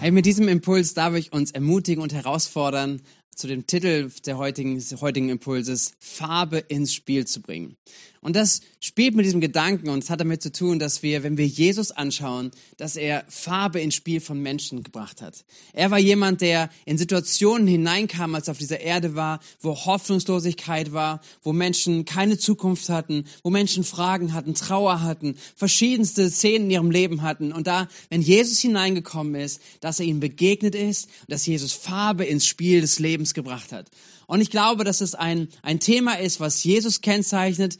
Hey, 0.00 0.12
mit 0.12 0.26
diesem 0.26 0.46
Impuls 0.46 0.94
darf 0.94 1.16
ich 1.16 1.32
uns 1.32 1.50
ermutigen 1.50 2.04
und 2.04 2.12
herausfordern, 2.12 3.02
zu 3.34 3.48
dem 3.48 3.66
Titel 3.66 4.10
der 4.26 4.38
heutigen, 4.38 4.76
des 4.76 5.00
heutigen 5.00 5.28
Impulses 5.28 5.94
Farbe 5.98 6.58
ins 6.58 6.94
Spiel 6.94 7.26
zu 7.26 7.42
bringen. 7.42 7.76
Und 8.20 8.34
das 8.34 8.60
spielt 8.80 9.14
mit 9.14 9.24
diesem 9.24 9.40
Gedanken 9.40 9.88
und 9.88 10.02
es 10.02 10.10
hat 10.10 10.20
damit 10.20 10.42
zu 10.42 10.50
tun, 10.50 10.78
dass 10.78 11.02
wir, 11.02 11.22
wenn 11.22 11.36
wir 11.36 11.46
Jesus 11.46 11.92
anschauen, 11.92 12.50
dass 12.76 12.96
er 12.96 13.24
Farbe 13.28 13.80
ins 13.80 13.94
Spiel 13.94 14.20
von 14.20 14.40
Menschen 14.40 14.82
gebracht 14.82 15.22
hat. 15.22 15.44
Er 15.72 15.90
war 15.90 15.98
jemand, 15.98 16.40
der 16.40 16.68
in 16.84 16.98
Situationen 16.98 17.68
hineinkam, 17.68 18.34
als 18.34 18.48
er 18.48 18.52
auf 18.52 18.58
dieser 18.58 18.80
Erde 18.80 19.14
war, 19.14 19.40
wo 19.60 19.74
Hoffnungslosigkeit 19.76 20.92
war, 20.92 21.20
wo 21.42 21.52
Menschen 21.52 22.04
keine 22.04 22.38
Zukunft 22.38 22.88
hatten, 22.88 23.24
wo 23.42 23.50
Menschen 23.50 23.84
Fragen 23.84 24.32
hatten, 24.32 24.54
Trauer 24.54 25.02
hatten, 25.02 25.36
verschiedenste 25.54 26.30
Szenen 26.30 26.66
in 26.66 26.70
ihrem 26.70 26.90
Leben 26.90 27.22
hatten. 27.22 27.52
Und 27.52 27.66
da, 27.66 27.88
wenn 28.10 28.22
Jesus 28.22 28.58
hineingekommen 28.58 29.36
ist, 29.36 29.60
dass 29.80 30.00
er 30.00 30.06
ihnen 30.06 30.20
begegnet 30.20 30.74
ist, 30.74 31.08
dass 31.28 31.46
Jesus 31.46 31.72
Farbe 31.72 32.24
ins 32.24 32.46
Spiel 32.46 32.80
des 32.80 32.98
Lebens 32.98 33.34
gebracht 33.34 33.72
hat. 33.72 33.86
Und 34.28 34.42
ich 34.42 34.50
glaube, 34.50 34.84
dass 34.84 35.00
es 35.00 35.14
ein, 35.14 35.48
ein 35.62 35.80
Thema 35.80 36.18
ist, 36.18 36.38
was 36.38 36.62
Jesus 36.62 37.00
kennzeichnet, 37.00 37.78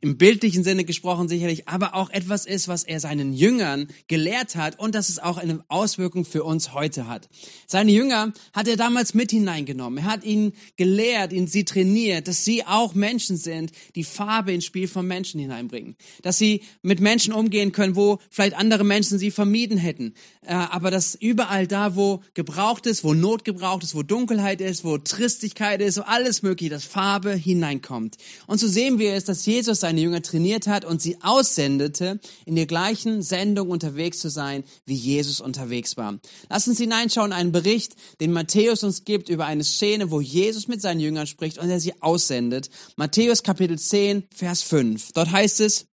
im 0.00 0.16
bildlichen 0.16 0.64
Sinne 0.64 0.84
gesprochen 0.86 1.28
sicherlich, 1.28 1.68
aber 1.68 1.94
auch 1.94 2.08
etwas 2.08 2.46
ist, 2.46 2.68
was 2.68 2.84
er 2.84 3.00
seinen 3.00 3.34
Jüngern 3.34 3.86
gelehrt 4.08 4.56
hat 4.56 4.78
und 4.78 4.94
dass 4.94 5.10
es 5.10 5.18
auch 5.18 5.36
eine 5.36 5.62
Auswirkung 5.68 6.24
für 6.24 6.42
uns 6.42 6.72
heute 6.72 7.06
hat. 7.06 7.28
Seine 7.66 7.92
Jünger 7.92 8.32
hat 8.54 8.66
er 8.66 8.78
damals 8.78 9.12
mit 9.12 9.30
hineingenommen. 9.30 9.98
Er 9.98 10.10
hat 10.10 10.24
ihnen 10.24 10.54
gelehrt, 10.76 11.34
ihnen 11.34 11.48
sie 11.48 11.66
trainiert, 11.66 12.28
dass 12.28 12.46
sie 12.46 12.64
auch 12.64 12.94
Menschen 12.94 13.36
sind, 13.36 13.70
die 13.94 14.04
Farbe 14.04 14.54
ins 14.54 14.64
Spiel 14.64 14.88
von 14.88 15.06
Menschen 15.06 15.38
hineinbringen. 15.38 15.96
Dass 16.22 16.38
sie 16.38 16.62
mit 16.80 17.00
Menschen 17.00 17.34
umgehen 17.34 17.72
können, 17.72 17.94
wo 17.94 18.20
vielleicht 18.30 18.56
andere 18.56 18.84
Menschen 18.84 19.18
sie 19.18 19.30
vermieden 19.30 19.76
hätten. 19.76 20.14
Äh, 20.46 20.54
aber 20.54 20.90
dass 20.90 21.14
überall 21.14 21.66
da, 21.66 21.94
wo 21.94 22.22
gebraucht 22.32 22.86
ist, 22.86 23.04
wo 23.04 23.12
Not 23.12 23.44
gebraucht 23.44 23.84
ist, 23.84 23.94
wo 23.94 24.02
Dunkelheit 24.02 24.62
ist, 24.62 24.82
wo 24.82 24.96
Tristigkeit 24.96 25.82
ist, 25.82 25.89
so 25.92 26.02
alles 26.02 26.42
mögliche, 26.42 26.70
dass 26.70 26.84
Farbe 26.84 27.32
hineinkommt. 27.32 28.16
Und 28.46 28.58
so 28.58 28.68
sehen 28.68 28.98
wir 28.98 29.14
es, 29.14 29.24
dass 29.24 29.46
Jesus 29.46 29.80
seine 29.80 30.00
Jünger 30.00 30.22
trainiert 30.22 30.66
hat 30.66 30.84
und 30.84 31.00
sie 31.00 31.16
aussendete, 31.22 32.20
in 32.44 32.56
der 32.56 32.66
gleichen 32.66 33.22
Sendung 33.22 33.70
unterwegs 33.70 34.18
zu 34.18 34.30
sein, 34.30 34.64
wie 34.86 34.94
Jesus 34.94 35.40
unterwegs 35.40 35.96
war. 35.96 36.18
Lass 36.48 36.68
uns 36.68 36.78
hineinschauen, 36.78 37.32
einen 37.32 37.52
Bericht, 37.52 37.94
den 38.20 38.32
Matthäus 38.32 38.82
uns 38.82 39.04
gibt 39.04 39.28
über 39.28 39.46
eine 39.46 39.64
Szene, 39.64 40.10
wo 40.10 40.20
Jesus 40.20 40.68
mit 40.68 40.80
seinen 40.80 41.00
Jüngern 41.00 41.26
spricht 41.26 41.58
und 41.58 41.70
er 41.70 41.80
sie 41.80 42.00
aussendet. 42.02 42.70
Matthäus 42.96 43.42
Kapitel 43.42 43.78
10, 43.78 44.24
Vers 44.34 44.62
5. 44.62 45.12
Dort 45.12 45.30
heißt 45.30 45.60
es, 45.60 45.86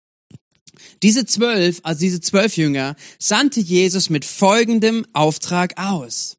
diese 1.02 1.26
zwölf, 1.26 1.80
also 1.82 2.00
diese 2.00 2.20
zwölf 2.20 2.56
Jünger, 2.56 2.96
sandte 3.18 3.60
Jesus 3.60 4.10
mit 4.10 4.24
folgendem 4.24 5.06
Auftrag 5.12 5.74
aus. 5.78 6.36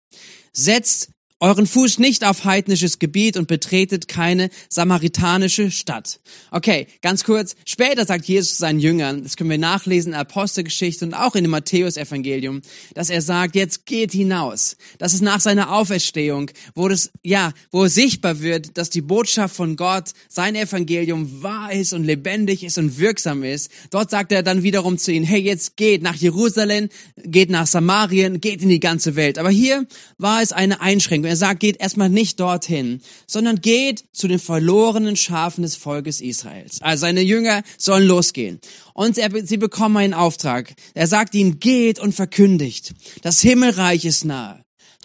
Setzt 0.53 1.09
euren 1.39 1.67
Fuß 1.67 1.99
nicht 1.99 2.25
auf 2.25 2.45
heidnisches 2.45 2.97
Gebiet 2.97 3.37
und 3.37 3.47
betretet 3.47 4.07
keine 4.07 4.49
samaritanische 4.69 5.69
Stadt. 5.69 6.19
Okay, 6.49 6.87
ganz 7.01 7.23
kurz. 7.23 7.55
Später 7.65 8.05
sagt 8.05 8.25
Jesus 8.25 8.57
seinen 8.57 8.79
Jüngern, 8.79 9.21
das 9.21 9.37
können 9.37 9.51
wir 9.51 9.59
nachlesen 9.59 10.09
in 10.09 10.11
der 10.13 10.21
Apostelgeschichte 10.21 11.05
und 11.05 11.13
auch 11.13 11.35
in 11.35 11.43
dem 11.43 11.51
Matthäusevangelium, 11.51 12.61
dass 12.95 13.11
er 13.11 13.21
sagt, 13.21 13.55
jetzt 13.55 13.85
geht 13.85 14.11
hinaus. 14.13 14.77
Das 14.97 15.13
ist 15.13 15.21
nach 15.21 15.39
seiner 15.39 15.73
Auferstehung, 15.73 16.49
wo 16.73 16.87
das, 16.87 17.11
ja, 17.21 17.53
wo 17.71 17.87
sichtbar 17.87 18.41
wird, 18.41 18.77
dass 18.77 18.89
die 18.89 19.01
Botschaft 19.01 19.55
von 19.55 19.75
Gott, 19.75 20.13
sein 20.29 20.55
Evangelium 20.55 21.43
wahr 21.43 21.71
ist 21.71 21.93
und 21.93 22.03
lebendig 22.03 22.63
ist 22.63 22.79
und 22.79 22.97
wirksam 22.97 23.43
ist. 23.43 23.69
Dort 23.91 24.09
sagt 24.09 24.31
er 24.31 24.41
dann 24.41 24.63
wiederum 24.63 24.97
zu 24.97 25.11
ihnen, 25.11 25.25
hey, 25.25 25.41
jetzt 25.41 25.77
geht 25.77 26.01
nach 26.01 26.15
Jerusalem, 26.15 26.89
geht 27.17 27.51
nach 27.51 27.67
Samarien, 27.67 28.41
geht 28.41 28.63
in 28.63 28.69
die 28.69 28.79
ganze 28.79 29.15
Welt. 29.15 29.37
Aber 29.37 29.51
hier 29.51 29.85
war 30.17 30.41
es 30.41 30.51
eine 30.51 30.81
Einschränkung. 30.81 31.26
Er 31.27 31.35
sagt, 31.35 31.59
geht 31.59 31.79
erstmal 31.79 32.09
nicht 32.09 32.39
dorthin, 32.39 33.01
sondern 33.27 33.61
geht 33.61 34.05
zu 34.11 34.27
den 34.27 34.39
verlorenen 34.39 35.15
Schafen 35.15 35.61
des 35.61 35.75
Volkes 35.75 36.21
Israels. 36.21 36.81
Also 36.81 37.01
seine 37.01 37.21
Jünger 37.21 37.63
sollen 37.77 38.07
losgehen. 38.07 38.59
Und 38.93 39.17
er, 39.17 39.29
sie 39.45 39.57
bekommen 39.57 39.97
einen 39.97 40.13
Auftrag. 40.13 40.73
Er 40.93 41.07
sagt 41.07 41.35
ihnen, 41.35 41.59
geht 41.59 41.99
und 41.99 42.13
verkündigt. 42.13 42.93
Das 43.21 43.41
Himmelreich 43.41 44.05
ist 44.05 44.25
nahe 44.25 44.63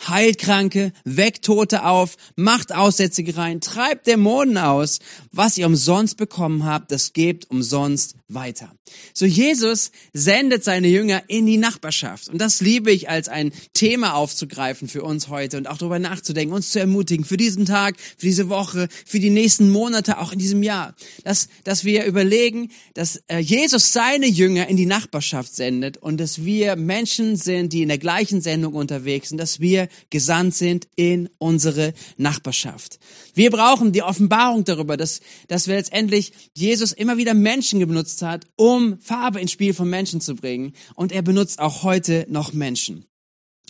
heilt 0.09 0.39
Kranke, 0.39 0.93
weckt 1.05 1.45
Tote 1.45 1.85
auf, 1.85 2.17
macht 2.37 2.75
Aussätzige 2.75 3.37
rein, 3.37 3.61
treibt 3.61 4.07
Dämonen 4.07 4.59
aus. 4.59 4.99
Was 5.31 5.59
ihr 5.59 5.67
umsonst 5.67 6.17
bekommen 6.17 6.65
habt, 6.65 6.91
das 6.91 7.13
gebt 7.13 7.51
umsonst 7.51 8.17
weiter. 8.35 8.73
So 9.15 9.27
Jesus 9.27 9.91
sendet 10.13 10.65
seine 10.65 10.89
Jünger 10.89 11.23
in 11.29 11.47
die 11.47 11.57
Nachbarschaft. 11.57 12.29
Und 12.29 12.39
das 12.39 12.61
liebe 12.61 12.91
ich 12.91 13.09
als 13.09 13.29
ein 13.29 13.53
Thema 13.75 14.15
aufzugreifen 14.15 14.89
für 14.89 15.03
uns 15.03 15.29
heute 15.29 15.57
und 15.57 15.67
auch 15.67 15.79
darüber 15.79 15.99
nachzudenken, 15.99 16.55
uns 16.55 16.73
zu 16.73 16.81
ermutigen 16.81 17.25
für 17.25 17.37
diesen 17.37 17.67
Tag, 17.67 17.97
für 18.01 18.27
diese 18.27 18.49
Woche, 18.49 18.89
für 19.07 19.21
die 19.21 19.31
nächsten 19.31 19.71
Monate, 19.71 20.19
auch 20.19 20.33
in 20.33 20.39
diesem 20.39 20.63
Jahr. 20.63 20.95
Dass, 21.25 21.49
dass 21.65 21.85
wir 21.85 22.05
überlegen, 22.05 22.71
dass 22.95 23.23
äh, 23.29 23.39
Jesus 23.39 23.93
seine 23.93 24.27
Jünger 24.27 24.69
in 24.69 24.77
die 24.77 24.87
Nachbarschaft 24.87 25.55
sendet 25.55 25.97
und 25.97 26.19
dass 26.19 26.45
wir 26.45 26.77
Menschen 26.77 27.37
sind, 27.37 27.73
die 27.73 27.83
in 27.83 27.89
der 27.89 27.99
gleichen 27.99 28.41
Sendung 28.41 28.75
unterwegs 28.75 29.31
sind, 29.31 29.39
dass 29.39 29.61
wir 29.61 29.89
gesandt 30.11 30.55
sind 30.55 30.89
in 30.97 31.29
unsere 31.39 31.95
Nachbarschaft. 32.17 32.99
Wir 33.35 33.51
brauchen 33.51 33.93
die 33.93 34.03
Offenbarung 34.03 34.65
darüber, 34.65 34.97
dass, 34.97 35.21
dass 35.49 35.67
wir 35.67 35.77
letztendlich 35.77 36.33
Jesus 36.55 36.93
immer 36.93 37.17
wieder 37.17 37.35
Menschen 37.35 37.81
benutzt 37.81 38.22
hat, 38.23 38.47
um 38.57 38.99
Farbe 39.01 39.41
ins 39.41 39.53
Spiel 39.53 39.75
von 39.75 39.91
Menschen 39.91 40.21
zu 40.21 40.35
bringen. 40.35 40.73
Und 40.95 41.13
er 41.13 41.23
benutzt 41.23 41.59
auch 41.61 41.83
heute 41.83 42.27
noch 42.29 42.53
Menschen. 42.53 43.07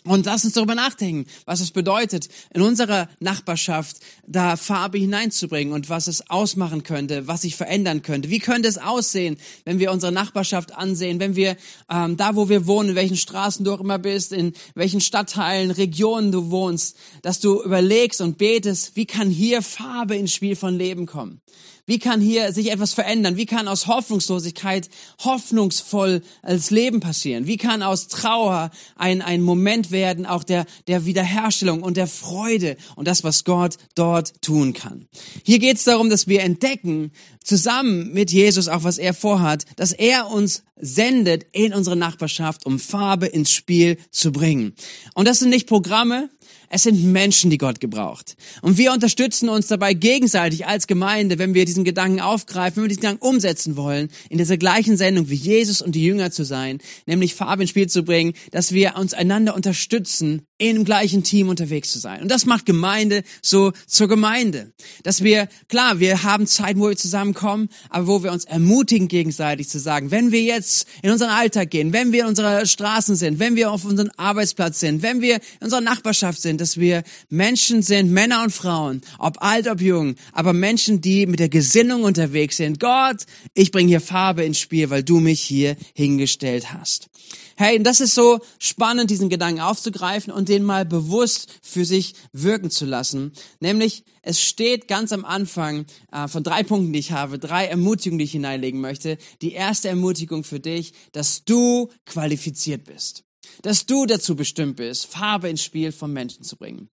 Und 0.05 0.27
lass 0.27 0.45
uns 0.45 0.55
darüber 0.55 0.75
nachdenken, 0.75 1.31
was 1.45 1.61
es 1.61 1.71
bedeutet, 1.71 2.29
in 2.53 2.63
unserer 2.63 3.09
Nachbarschaft 3.21 3.99
da 4.27 4.57
Farbe 4.57 4.99
hineinzubringen 4.99 5.73
und 5.73 5.91
was 5.91 6.09
es 6.09 6.29
ausmachen 6.29 6.83
könnte, 6.83 7.29
was 7.29 7.43
sich 7.43 7.55
verändern 7.55 8.03
könnte. 8.03 8.29
Wie 8.29 8.41
könnte 8.41 8.69
es 8.69 8.79
aussehen, 8.79 9.37
wenn 9.65 9.79
wir 9.79 9.93
unsere 9.93 10.11
Nachbarschaft 10.11 10.75
ansehen, 10.75 11.21
wenn 11.21 11.37
wir 11.37 11.57
ähm, 11.89 12.17
da, 12.17 12.35
wo 12.35 12.49
wir 12.49 12.67
wohnen, 12.67 12.91
in 12.91 12.95
welchen 12.97 13.17
Straßen 13.17 13.65
du 13.65 13.73
auch 13.73 13.81
immer 13.81 14.01
bist, 14.01 14.33
in 14.33 14.55
welchen 14.75 15.01
Stadtteilen, 15.01 15.71
Regionen 15.71 16.33
du 16.33 16.51
wohnst, 16.51 16.97
dass 17.23 17.39
du 17.39 17.63
überlegst 17.63 18.21
und 18.21 18.39
betest, 18.39 18.97
wie 18.97 19.07
kann 19.07 19.31
hier 19.31 19.63
Farbe 19.63 20.17
ins 20.17 20.35
Spiel 20.35 20.57
von 20.57 20.77
Leben 20.77 21.07
kommen? 21.07 21.41
Wie 21.85 21.99
kann 21.99 22.21
hier 22.21 22.53
sich 22.53 22.71
etwas 22.71 22.93
verändern? 22.93 23.37
Wie 23.37 23.47
kann 23.47 23.67
aus 23.67 23.89
Hoffnungslosigkeit 23.89 24.89
hoffnungsvoll 25.25 26.23
als 26.41 26.71
Leben 26.71 27.01
passieren? 27.01 27.49
Wie 27.49 27.57
kann 27.57 27.83
aus 27.83 28.07
Trauer 28.07 28.71
ein, 28.95 29.21
ein 29.21 29.43
Moment 29.43 29.91
werden, 29.91 30.25
auch 30.25 30.45
der, 30.45 30.65
der 30.87 31.07
Wiederherstellung 31.07 31.83
und 31.83 31.97
der 31.97 32.07
Freude 32.07 32.77
und 32.95 33.09
das, 33.09 33.25
was 33.25 33.43
Gott 33.43 33.79
dort 33.97 34.41
tun 34.43 34.75
kann? 34.75 35.09
Hier 35.45 35.59
geht 35.59 35.77
es 35.77 35.85
darum, 35.85 36.09
dass 36.09 36.29
wir 36.29 36.43
entdecken, 36.43 37.11
zusammen 37.43 38.13
mit 38.13 38.31
Jesus 38.31 38.69
auch, 38.69 38.85
was 38.85 38.99
er 38.99 39.15
vorhat, 39.15 39.65
dass 39.75 39.93
er 39.93 40.31
uns 40.31 40.63
sendet 40.77 41.47
in 41.53 41.75
unsere 41.75 41.97
Nachbarschaft, 41.97 42.65
um 42.65 42.79
Farbe 42.79 43.27
ins 43.27 43.51
Spiel 43.51 43.99
zu 44.11 44.31
bringen. 44.31 44.75
Und 45.15 45.27
das 45.27 45.41
sind 45.41 45.51
nicht 45.51 45.67
Programme, 45.67 46.31
es 46.75 46.85
sind 46.85 47.05
Menschen, 47.05 47.51
die 47.51 47.59
Gott 47.59 47.81
gebraucht. 47.81 48.35
Und 48.63 48.79
wir 48.79 48.93
unterstützen 48.93 49.51
uns 49.51 49.67
dabei 49.67 49.93
gegenseitig 49.93 50.67
als 50.67 50.87
Gemeinde, 50.87 51.39
wenn 51.39 51.53
wir 51.53 51.67
diesen 51.67 51.85
Gedanken 51.85 52.21
aufgreifen, 52.21 52.77
wenn 52.77 52.85
wir 52.85 52.89
diesen 52.89 53.03
Gedanken 53.03 53.27
umsetzen 53.27 53.77
wollen, 53.77 54.09
in 54.31 54.39
dieser 54.39 54.57
gleichen 54.57 54.97
Sendung 54.97 55.29
wie 55.29 55.35
Jesus 55.35 55.83
und 55.83 55.95
die 55.95 56.03
Jünger 56.03 56.31
zu 56.31 56.45
sein, 56.45 56.79
nämlich 57.05 57.35
Farbe 57.35 57.63
ins 57.63 57.71
Spiel 57.71 57.89
zu 57.89 58.05
bringen, 58.05 58.33
dass 58.53 58.73
wir 58.73 58.97
uns 58.97 59.13
einander 59.13 59.55
unterstützen, 59.55 60.47
im 60.71 60.85
gleichen 60.85 61.23
Team 61.23 61.49
unterwegs 61.49 61.91
zu 61.91 61.99
sein. 61.99 62.23
Und 62.23 62.31
das 62.31 62.47
macht 62.47 62.67
Gemeinde 62.67 63.23
so 63.43 63.73
zur 63.87 64.09
Gemeinde. 64.09 64.73
Dass 65.03 65.23
wir, 65.23 65.49
klar, 65.69 66.01
wir 66.01 66.23
haben 66.23 66.47
Zeiten, 66.47 66.81
wo 66.81 66.89
wir 66.89 66.97
zusammenkommen, 66.97 67.69
aber 67.91 68.07
wo 68.07 68.23
wir 68.23 68.33
uns 68.33 68.45
ermutigen 68.45 69.09
gegenseitig 69.09 69.69
zu 69.69 69.79
sagen, 69.79 70.11
wenn 70.11 70.33
wir 70.33 70.43
jetzt 70.43 70.87
in 71.03 71.11
unseren 71.11 71.31
Alltag 71.31 71.71
gehen, 71.71 71.93
wenn 71.93 72.13
wir 72.13 72.23
in 72.23 72.27
unserer 72.29 72.67
Straßen 72.67 73.17
sind, 73.17 73.39
wenn 73.39 73.57
wir 73.57 73.71
auf 73.71 73.85
unserem 73.85 74.11
Arbeitsplatz 74.17 74.81
sind, 74.81 75.03
wenn 75.03 75.21
wir 75.21 75.37
in 75.37 75.65
unserer 75.65 75.81
Nachbarschaft 75.81 76.41
sind, 76.41 76.61
dass 76.61 76.77
wir 76.77 77.03
Menschen 77.29 77.83
sind, 77.83 78.11
Männer 78.11 78.43
und 78.43 78.53
Frauen, 78.53 79.03
ob 79.19 79.43
alt, 79.43 79.69
ob 79.69 79.81
jung, 79.81 80.15
aber 80.33 80.53
Menschen, 80.53 81.01
die 81.01 81.27
mit 81.27 81.41
der 81.41 81.49
Gesinnung 81.49 82.05
unterwegs 82.05 82.57
sind. 82.57 82.81
Gott, 82.81 83.27
ich 83.55 83.73
bringe 83.73 83.89
hier 83.89 84.01
Farbe 84.01 84.45
ins 84.45 84.59
Spiel, 84.59 84.91
weil 84.91 85.03
du 85.03 85.21
mich 85.21 85.41
hier 85.41 85.77
hingestellt 85.95 86.73
hast. 86.73 87.09
Hey, 87.57 87.79
und 87.79 87.85
das 87.85 88.01
ist 88.01 88.15
so 88.15 88.41
spannend, 88.59 89.11
diesen 89.11 89.29
Gedanken 89.29 89.61
aufzugreifen 89.61 90.33
und 90.33 90.49
den 90.49 90.65
mal 90.65 90.85
bewusst 90.85 91.53
für 91.63 91.85
sich 91.85 92.15
wirken 92.33 92.71
zu 92.71 92.85
lassen. 92.85 93.33
Nämlich, 93.61 94.05
es 94.23 94.41
steht 94.41 94.89
ganz 94.89 95.13
am 95.13 95.25
Anfang 95.25 95.87
äh, 96.13 96.29
von 96.29 96.43
drei 96.43 96.63
Punkten, 96.63 96.93
die 96.93 96.99
ich 96.99 97.13
habe, 97.13 97.39
drei 97.39 97.67
Ermutigungen, 97.67 98.19
die 98.19 98.25
ich 98.25 98.33
hineinlegen 98.33 98.81
möchte. 98.81 99.19
Die 99.43 99.53
erste 99.53 99.89
Ermutigung 99.89 100.45
für 100.45 100.61
dich, 100.61 100.93
dass 101.13 101.45
du 101.45 101.89
qualifiziert 102.07 102.85
bist. 102.85 103.25
Dass 103.63 103.87
du 103.87 104.07
dazu 104.07 104.37
bestimmt 104.37 104.77
bist, 104.77 105.07
Farbe 105.07 105.49
ins 105.49 105.63
Spiel 105.63 105.93
von 105.93 106.13
Menschen 106.13 106.45
zu 106.45 106.57
bringen. 106.57 106.89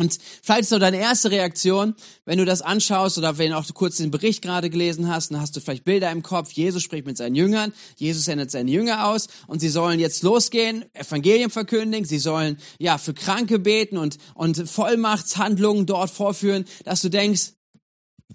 Und 0.00 0.18
vielleicht 0.42 0.62
ist 0.62 0.70
so 0.70 0.78
deine 0.78 0.98
erste 0.98 1.30
Reaktion, 1.30 1.94
wenn 2.24 2.38
du 2.38 2.46
das 2.46 2.62
anschaust 2.62 3.18
oder 3.18 3.36
wenn 3.36 3.52
auch 3.52 3.66
du 3.66 3.74
kurz 3.74 3.98
den 3.98 4.10
Bericht 4.10 4.40
gerade 4.40 4.70
gelesen 4.70 5.08
hast, 5.08 5.30
dann 5.30 5.42
hast 5.42 5.54
du 5.54 5.60
vielleicht 5.60 5.84
Bilder 5.84 6.10
im 6.10 6.22
Kopf. 6.22 6.52
Jesus 6.52 6.82
spricht 6.82 7.04
mit 7.04 7.18
seinen 7.18 7.34
Jüngern, 7.34 7.74
Jesus 7.96 8.24
sendet 8.24 8.50
seine 8.50 8.70
Jünger 8.70 9.08
aus 9.08 9.28
und 9.46 9.60
sie 9.60 9.68
sollen 9.68 10.00
jetzt 10.00 10.22
losgehen, 10.22 10.86
Evangelium 10.94 11.50
verkündigen, 11.50 12.06
sie 12.06 12.18
sollen 12.18 12.56
ja 12.78 12.96
für 12.96 13.12
Kranke 13.12 13.58
beten 13.58 13.98
und, 13.98 14.16
und 14.32 14.56
Vollmachtshandlungen 14.70 15.84
dort 15.84 16.10
vorführen, 16.10 16.64
dass 16.84 17.02
du 17.02 17.10
denkst, 17.10 17.52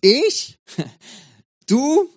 ich? 0.02 0.60
Du? 1.68 2.08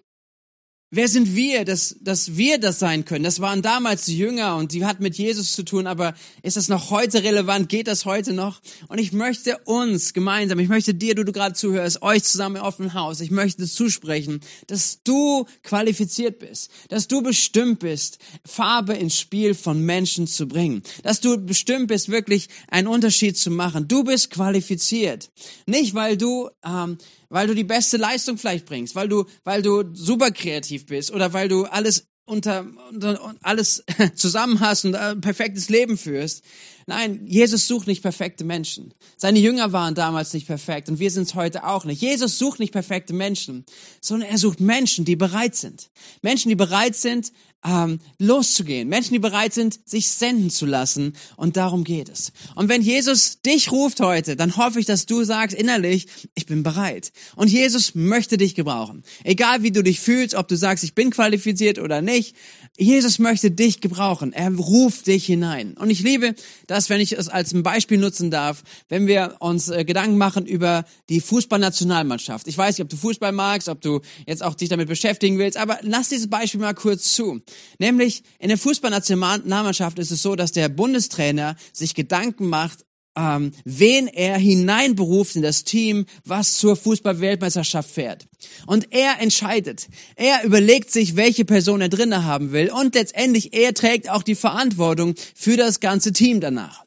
Wer 0.90 1.06
sind 1.08 1.36
wir, 1.36 1.66
dass, 1.66 1.96
dass 2.00 2.38
wir 2.38 2.56
das 2.56 2.78
sein 2.78 3.04
können? 3.04 3.22
Das 3.22 3.40
waren 3.40 3.60
damals 3.60 4.06
die 4.06 4.16
Jünger 4.16 4.56
und 4.56 4.72
die 4.72 4.86
hatten 4.86 5.02
mit 5.02 5.18
Jesus 5.18 5.52
zu 5.52 5.62
tun, 5.62 5.86
aber 5.86 6.14
ist 6.42 6.56
das 6.56 6.70
noch 6.70 6.88
heute 6.88 7.22
relevant? 7.22 7.68
Geht 7.68 7.88
das 7.88 8.06
heute 8.06 8.32
noch? 8.32 8.62
Und 8.88 8.96
ich 8.96 9.12
möchte 9.12 9.58
uns 9.66 10.14
gemeinsam, 10.14 10.58
ich 10.60 10.70
möchte 10.70 10.94
dir, 10.94 11.14
du 11.14 11.24
du 11.24 11.32
gerade 11.32 11.54
zuhörst, 11.54 12.00
euch 12.00 12.24
zusammen 12.24 12.56
im 12.56 12.62
offenen 12.62 12.94
Haus, 12.94 13.20
ich 13.20 13.30
möchte 13.30 13.66
zusprechen, 13.66 14.40
dass 14.66 15.02
du 15.02 15.44
qualifiziert 15.62 16.38
bist, 16.38 16.70
dass 16.88 17.06
du 17.06 17.20
bestimmt 17.20 17.80
bist, 17.80 18.16
Farbe 18.46 18.94
ins 18.94 19.18
Spiel 19.18 19.52
von 19.52 19.82
Menschen 19.82 20.26
zu 20.26 20.48
bringen, 20.48 20.82
dass 21.02 21.20
du 21.20 21.36
bestimmt 21.36 21.88
bist, 21.88 22.08
wirklich 22.08 22.48
einen 22.68 22.88
Unterschied 22.88 23.36
zu 23.36 23.50
machen. 23.50 23.88
Du 23.88 24.04
bist 24.04 24.30
qualifiziert. 24.30 25.30
Nicht, 25.66 25.92
weil 25.92 26.16
du 26.16 26.48
ähm, 26.64 26.96
weil 27.30 27.46
du 27.46 27.54
die 27.54 27.64
beste 27.64 27.96
Leistung 27.96 28.38
vielleicht 28.38 28.66
bringst, 28.66 28.94
weil 28.94 29.08
du, 29.08 29.24
weil 29.44 29.62
du 29.62 29.84
super 29.92 30.30
kreativ 30.30 30.77
bist 30.86 31.10
oder 31.10 31.32
weil 31.32 31.48
du 31.48 31.64
alles 31.64 32.08
unter, 32.28 32.66
unter 32.90 33.34
alles 33.42 33.84
zusammen 34.14 34.60
hast 34.60 34.84
und 34.84 34.94
ein 34.94 35.20
perfektes 35.20 35.68
Leben 35.68 35.96
führst. 35.96 36.44
Nein, 36.86 37.26
Jesus 37.26 37.66
sucht 37.66 37.86
nicht 37.86 38.02
perfekte 38.02 38.44
Menschen. 38.44 38.94
Seine 39.16 39.38
Jünger 39.38 39.72
waren 39.72 39.94
damals 39.94 40.32
nicht 40.32 40.46
perfekt 40.46 40.88
und 40.88 41.00
wir 41.00 41.10
sind 41.10 41.24
es 41.24 41.34
heute 41.34 41.64
auch 41.66 41.84
nicht. 41.84 42.00
Jesus 42.00 42.38
sucht 42.38 42.60
nicht 42.60 42.72
perfekte 42.72 43.12
Menschen, 43.12 43.64
sondern 44.00 44.30
er 44.30 44.38
sucht 44.38 44.60
Menschen, 44.60 45.04
die 45.04 45.16
bereit 45.16 45.54
sind. 45.54 45.90
Menschen, 46.22 46.48
die 46.50 46.54
bereit 46.54 46.96
sind, 46.96 47.32
ähm, 47.64 48.00
loszugehen. 48.18 48.88
Menschen, 48.88 49.14
die 49.14 49.18
bereit 49.18 49.52
sind, 49.52 49.80
sich 49.88 50.08
senden 50.08 50.50
zu 50.50 50.66
lassen. 50.66 51.14
Und 51.36 51.56
darum 51.56 51.84
geht 51.84 52.08
es. 52.08 52.32
Und 52.54 52.68
wenn 52.68 52.82
Jesus 52.82 53.40
dich 53.42 53.72
ruft 53.72 54.00
heute, 54.00 54.36
dann 54.36 54.56
hoffe 54.56 54.80
ich, 54.80 54.86
dass 54.86 55.06
du 55.06 55.24
sagst 55.24 55.56
innerlich, 55.56 56.06
ich 56.34 56.46
bin 56.46 56.62
bereit. 56.62 57.12
Und 57.36 57.48
Jesus 57.48 57.94
möchte 57.94 58.36
dich 58.36 58.54
gebrauchen. 58.54 59.02
Egal 59.24 59.62
wie 59.62 59.72
du 59.72 59.82
dich 59.82 60.00
fühlst, 60.00 60.34
ob 60.34 60.48
du 60.48 60.56
sagst, 60.56 60.84
ich 60.84 60.94
bin 60.94 61.10
qualifiziert 61.10 61.78
oder 61.78 62.00
nicht. 62.00 62.36
Jesus 62.80 63.18
möchte 63.18 63.50
dich 63.50 63.80
gebrauchen. 63.80 64.32
Er 64.32 64.54
ruft 64.54 65.08
dich 65.08 65.26
hinein. 65.26 65.74
Und 65.74 65.90
ich 65.90 66.00
liebe 66.00 66.34
das, 66.68 66.88
wenn 66.88 67.00
ich 67.00 67.12
es 67.12 67.28
als 67.28 67.52
ein 67.52 67.64
Beispiel 67.64 67.98
nutzen 67.98 68.30
darf, 68.30 68.62
wenn 68.88 69.08
wir 69.08 69.36
uns 69.40 69.68
äh, 69.68 69.84
Gedanken 69.84 70.16
machen 70.16 70.46
über 70.46 70.84
die 71.08 71.20
Fußballnationalmannschaft. 71.20 72.46
Ich 72.46 72.56
weiß 72.56 72.78
nicht, 72.78 72.84
ob 72.84 72.88
du 72.88 72.96
Fußball 72.96 73.32
magst, 73.32 73.68
ob 73.68 73.80
du 73.80 74.00
jetzt 74.26 74.44
auch 74.44 74.54
dich 74.54 74.68
damit 74.68 74.86
beschäftigen 74.88 75.38
willst, 75.38 75.58
aber 75.58 75.78
lass 75.82 76.08
dieses 76.08 76.30
Beispiel 76.30 76.60
mal 76.60 76.74
kurz 76.74 77.12
zu. 77.12 77.40
Nämlich 77.80 78.22
in 78.38 78.48
der 78.48 78.58
Fußballnationalmannschaft 78.58 79.98
ist 79.98 80.12
es 80.12 80.22
so, 80.22 80.36
dass 80.36 80.52
der 80.52 80.68
Bundestrainer 80.68 81.56
sich 81.72 81.94
Gedanken 81.94 82.46
macht, 82.46 82.84
ähm, 83.18 83.52
wen 83.64 84.06
er 84.06 84.38
hineinberuft 84.38 85.36
in 85.36 85.42
das 85.42 85.64
Team, 85.64 86.06
was 86.24 86.54
zur 86.54 86.76
Fußballweltmeisterschaft 86.76 87.90
fährt. 87.90 88.26
Und 88.66 88.92
er 88.92 89.20
entscheidet. 89.20 89.88
Er 90.14 90.44
überlegt 90.44 90.90
sich, 90.90 91.16
welche 91.16 91.44
Person 91.44 91.80
er 91.80 91.88
drinnen 91.88 92.24
haben 92.24 92.52
will. 92.52 92.70
Und 92.70 92.94
letztendlich, 92.94 93.52
er 93.54 93.74
trägt 93.74 94.08
auch 94.08 94.22
die 94.22 94.36
Verantwortung 94.36 95.14
für 95.34 95.56
das 95.56 95.80
ganze 95.80 96.12
Team 96.12 96.40
danach. 96.40 96.84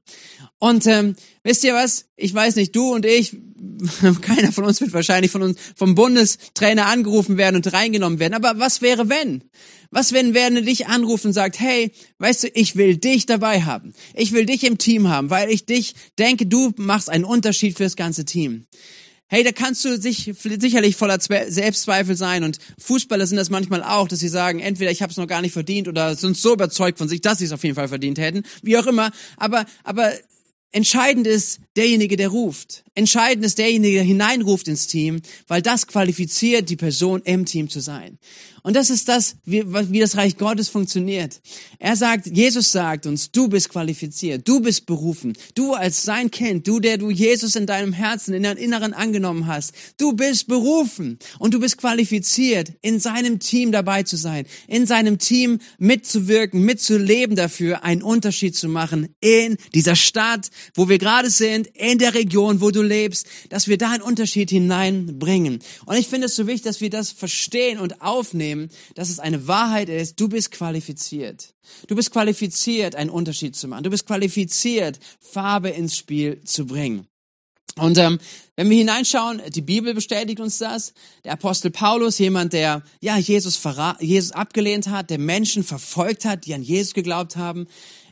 Und 0.59 0.85
ähm, 0.87 1.15
wisst 1.43 1.63
ihr 1.63 1.73
was? 1.73 2.05
Ich 2.15 2.33
weiß 2.33 2.55
nicht, 2.55 2.75
du 2.75 2.93
und 2.93 3.05
ich, 3.05 3.35
keiner 4.21 4.51
von 4.51 4.63
uns 4.63 4.79
wird 4.79 4.93
wahrscheinlich 4.93 5.31
von 5.31 5.41
uns 5.41 5.59
vom 5.75 5.95
Bundestrainer 5.95 6.85
angerufen 6.85 7.37
werden 7.37 7.57
und 7.57 7.73
reingenommen 7.73 8.19
werden. 8.19 8.35
Aber 8.35 8.59
was 8.59 8.81
wäre 8.81 9.09
wenn? 9.09 9.43
Was, 9.91 10.13
wenn 10.13 10.33
wer 10.33 10.49
dich 10.49 10.87
anruft 10.87 11.25
und 11.25 11.33
sagt, 11.33 11.59
hey, 11.59 11.91
weißt 12.19 12.43
du, 12.43 12.47
ich 12.53 12.77
will 12.77 12.95
dich 12.97 13.25
dabei 13.25 13.61
haben. 13.63 13.93
Ich 14.15 14.31
will 14.31 14.45
dich 14.45 14.63
im 14.63 14.77
Team 14.77 15.09
haben, 15.09 15.29
weil 15.29 15.49
ich 15.51 15.65
dich 15.65 15.93
denke, 16.17 16.45
du 16.45 16.73
machst 16.77 17.09
einen 17.09 17.25
Unterschied 17.25 17.77
für 17.77 17.83
das 17.83 17.97
ganze 17.97 18.23
Team. 18.23 18.65
Hey, 19.27 19.43
da 19.43 19.51
kannst 19.51 19.85
du 19.85 19.97
sich 19.97 20.31
sicherlich 20.33 20.97
voller 20.97 21.19
Selbstzweifel 21.19 22.17
sein 22.17 22.43
und 22.43 22.57
Fußballer 22.79 23.25
sind 23.27 23.37
das 23.37 23.49
manchmal 23.49 23.81
auch, 23.81 24.09
dass 24.09 24.19
sie 24.19 24.27
sagen, 24.27 24.59
entweder 24.59 24.91
ich 24.91 25.01
habe 25.01 25.11
es 25.11 25.17
noch 25.17 25.27
gar 25.27 25.41
nicht 25.41 25.53
verdient 25.53 25.87
oder 25.87 26.15
sind 26.15 26.35
so 26.35 26.53
überzeugt 26.53 26.97
von 26.97 27.07
sich, 27.07 27.21
dass 27.21 27.37
sie 27.37 27.45
es 27.45 27.53
auf 27.53 27.63
jeden 27.63 27.75
Fall 27.75 27.87
verdient 27.87 28.17
hätten, 28.17 28.43
wie 28.61 28.77
auch 28.77 28.87
immer. 28.87 29.11
Aber 29.37 29.65
aber 29.83 30.11
entscheidend 30.71 31.27
ist 31.27 31.59
derjenige, 31.75 32.17
der 32.17 32.29
ruft. 32.29 32.83
Entscheidend 32.95 33.45
ist 33.45 33.57
derjenige, 33.57 33.95
der 33.95 34.03
hineinruft 34.03 34.67
ins 34.67 34.87
Team, 34.87 35.21
weil 35.47 35.61
das 35.61 35.87
qualifiziert 35.87 36.69
die 36.69 36.75
Person 36.75 37.21
im 37.23 37.45
Team 37.45 37.69
zu 37.69 37.79
sein. 37.79 38.17
Und 38.63 38.75
das 38.75 38.89
ist 38.89 39.07
das, 39.07 39.35
wie, 39.43 39.63
wie 39.65 39.99
das 39.99 40.17
Reich 40.17 40.37
Gottes 40.37 40.69
funktioniert. 40.69 41.41
Er 41.79 41.95
sagt, 41.95 42.27
Jesus 42.27 42.71
sagt 42.71 43.05
uns, 43.07 43.31
du 43.31 43.47
bist 43.47 43.69
qualifiziert, 43.69 44.47
du 44.47 44.59
bist 44.59 44.85
berufen, 44.85 45.33
du 45.55 45.73
als 45.73 46.03
sein 46.03 46.29
Kind, 46.29 46.67
du, 46.67 46.79
der 46.79 46.97
du 46.97 47.09
Jesus 47.09 47.55
in 47.55 47.65
deinem 47.65 47.93
Herzen, 47.93 48.33
in 48.33 48.43
deinem 48.43 48.57
Inneren 48.57 48.93
angenommen 48.93 49.47
hast, 49.47 49.73
du 49.97 50.13
bist 50.13 50.47
berufen 50.47 51.17
und 51.39 51.53
du 51.53 51.59
bist 51.59 51.77
qualifiziert, 51.77 52.71
in 52.81 52.99
seinem 52.99 53.39
Team 53.39 53.71
dabei 53.71 54.03
zu 54.03 54.15
sein, 54.15 54.45
in 54.67 54.85
seinem 54.85 55.17
Team 55.17 55.59
mitzuwirken, 55.79 56.61
mitzuleben 56.61 57.35
dafür, 57.35 57.83
einen 57.83 58.03
Unterschied 58.03 58.55
zu 58.55 58.69
machen 58.69 59.15
in 59.21 59.57
dieser 59.73 59.95
Stadt, 59.95 60.51
wo 60.75 60.87
wir 60.87 60.99
gerade 60.99 61.29
sind, 61.29 61.67
in 61.67 61.97
der 61.97 62.13
Region, 62.13 62.61
wo 62.61 62.69
du 62.69 62.83
lebst, 62.83 63.25
dass 63.49 63.67
wir 63.67 63.77
da 63.77 63.91
einen 63.91 64.03
Unterschied 64.03 64.51
hineinbringen. 64.51 65.59
Und 65.85 65.95
ich 65.95 66.07
finde 66.07 66.27
es 66.27 66.35
so 66.35 66.45
wichtig, 66.45 66.63
dass 66.63 66.81
wir 66.81 66.89
das 66.89 67.11
verstehen 67.11 67.79
und 67.79 68.01
aufnehmen, 68.01 68.50
annehmen, 68.51 68.69
dass 68.95 69.09
es 69.09 69.19
eine 69.19 69.47
Wahrheit 69.47 69.89
ist, 69.89 70.19
du 70.19 70.27
bist 70.27 70.51
qualifiziert. 70.51 71.53
Du 71.87 71.95
bist 71.95 72.11
qualifiziert, 72.11 72.95
einen 72.95 73.09
Unterschied 73.09 73.55
zu 73.55 73.67
machen. 73.67 73.83
Du 73.83 73.89
bist 73.89 74.05
qualifiziert, 74.05 74.99
Farbe 75.19 75.69
ins 75.69 75.95
Spiel 75.97 76.41
zu 76.43 76.65
bringen. 76.65 77.07
Und 77.77 77.97
ähm, 77.97 78.19
wenn 78.57 78.69
wir 78.69 78.77
hineinschauen, 78.77 79.41
die 79.49 79.61
Bibel 79.61 79.93
bestätigt 79.93 80.41
uns 80.41 80.57
das. 80.57 80.93
Der 81.23 81.31
Apostel 81.33 81.71
Paulus, 81.71 82.19
jemand, 82.19 82.51
der 82.51 82.83
ja 82.99 83.17
Jesus, 83.17 83.61
Jesus 83.99 84.31
abgelehnt 84.33 84.89
hat, 84.89 85.09
der 85.09 85.19
Menschen 85.19 85.63
verfolgt 85.63 86.25
hat, 86.25 86.45
die 86.45 86.53
an 86.53 86.63
Jesus 86.63 86.93
geglaubt 86.93 87.37
haben, 87.37 87.67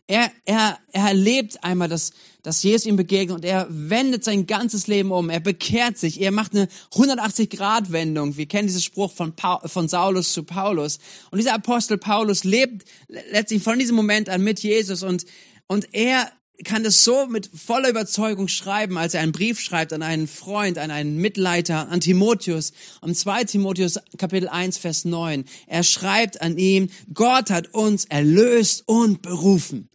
er, 0.10 0.32
er, 0.46 0.80
er 0.92 1.08
erlebt 1.10 1.64
einmal, 1.64 1.88
dass, 1.88 2.14
dass 2.42 2.64
Jesus 2.64 2.88
ihm 2.88 2.96
begegnet 2.96 3.36
und 3.36 3.46
er 3.46 3.68
wendet 3.70 4.24
sein 4.24 4.48
ganzes 4.48 4.88
Leben 4.88 5.12
um. 5.12 5.30
Er 5.30 5.40
bekehrt 5.40 6.00
sich. 6.00 6.20
Er 6.20 6.32
macht 6.32 6.56
eine 6.56 6.68
180-Grad-Wendung. 6.94 8.36
Wir 8.36 8.48
kennen 8.48 8.68
diesen 8.68 8.82
Spruch 8.82 9.12
von, 9.12 9.36
Paul, 9.36 9.60
von 9.70 9.88
Saulus 9.88 10.34
zu 10.34 10.42
Paulus. 10.42 10.98
Und 11.30 11.38
dieser 11.38 11.54
Apostel 11.54 12.00
Paulus 12.00 12.44
lebt 12.44 12.90
letztlich 13.30 13.62
von 13.62 13.78
diesem 13.78 13.96
Moment 13.96 14.30
an 14.30 14.44
mit 14.44 14.62
Jesus 14.62 15.04
und, 15.04 15.26
und 15.68 15.94
er 15.94 16.32
kann 16.64 16.84
das 16.84 17.04
so 17.04 17.28
mit 17.28 17.48
voller 17.54 17.90
Überzeugung 17.90 18.48
schreiben, 18.48 18.98
als 18.98 19.14
er 19.14 19.22
einen 19.22 19.32
Brief 19.32 19.60
schreibt 19.60 19.94
an 19.94 20.02
einen 20.02 20.28
Freund, 20.28 20.80
an 20.80 20.90
einen 20.90 21.18
Mitleiter, 21.18 21.88
an 21.90 22.02
Timotheus, 22.02 22.74
um 23.02 23.14
2 23.14 23.44
Timotheus 23.44 24.00
Kapitel 24.18 24.50
1, 24.50 24.80
Vers 24.80 25.06
9. 25.06 25.46
Er 25.68 25.84
schreibt 25.84 26.42
an 26.42 26.58
ihm, 26.58 26.90
Gott 27.14 27.52
hat 27.52 27.76
uns 27.76 28.06
erlöst 28.06 28.84
und 28.88 29.22
berufen. 29.22 29.88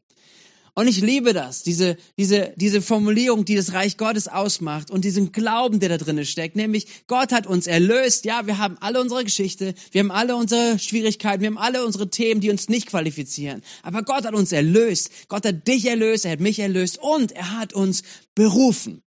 Und 0.76 0.88
ich 0.88 1.00
liebe 1.00 1.32
das, 1.32 1.62
diese, 1.62 1.96
diese, 2.18 2.52
diese 2.56 2.82
Formulierung, 2.82 3.44
die 3.44 3.54
das 3.54 3.74
Reich 3.74 3.96
Gottes 3.96 4.26
ausmacht 4.26 4.90
und 4.90 5.04
diesen 5.04 5.30
Glauben, 5.30 5.78
der 5.78 5.88
da 5.88 5.98
drinnen 5.98 6.24
steckt. 6.24 6.56
Nämlich, 6.56 7.06
Gott 7.06 7.30
hat 7.30 7.46
uns 7.46 7.68
erlöst. 7.68 8.24
Ja, 8.24 8.48
wir 8.48 8.58
haben 8.58 8.76
alle 8.80 9.00
unsere 9.00 9.22
Geschichte, 9.22 9.74
wir 9.92 10.00
haben 10.00 10.10
alle 10.10 10.34
unsere 10.34 10.80
Schwierigkeiten, 10.80 11.42
wir 11.42 11.46
haben 11.46 11.58
alle 11.58 11.84
unsere 11.84 12.10
Themen, 12.10 12.40
die 12.40 12.50
uns 12.50 12.68
nicht 12.68 12.88
qualifizieren. 12.88 13.62
Aber 13.84 14.02
Gott 14.02 14.24
hat 14.24 14.34
uns 14.34 14.50
erlöst. 14.50 15.10
Gott 15.28 15.46
hat 15.46 15.68
dich 15.68 15.86
erlöst, 15.86 16.24
er 16.24 16.32
hat 16.32 16.40
mich 16.40 16.58
erlöst 16.58 16.98
und 17.00 17.30
er 17.30 17.52
hat 17.52 17.72
uns 17.72 18.02
berufen. 18.34 19.04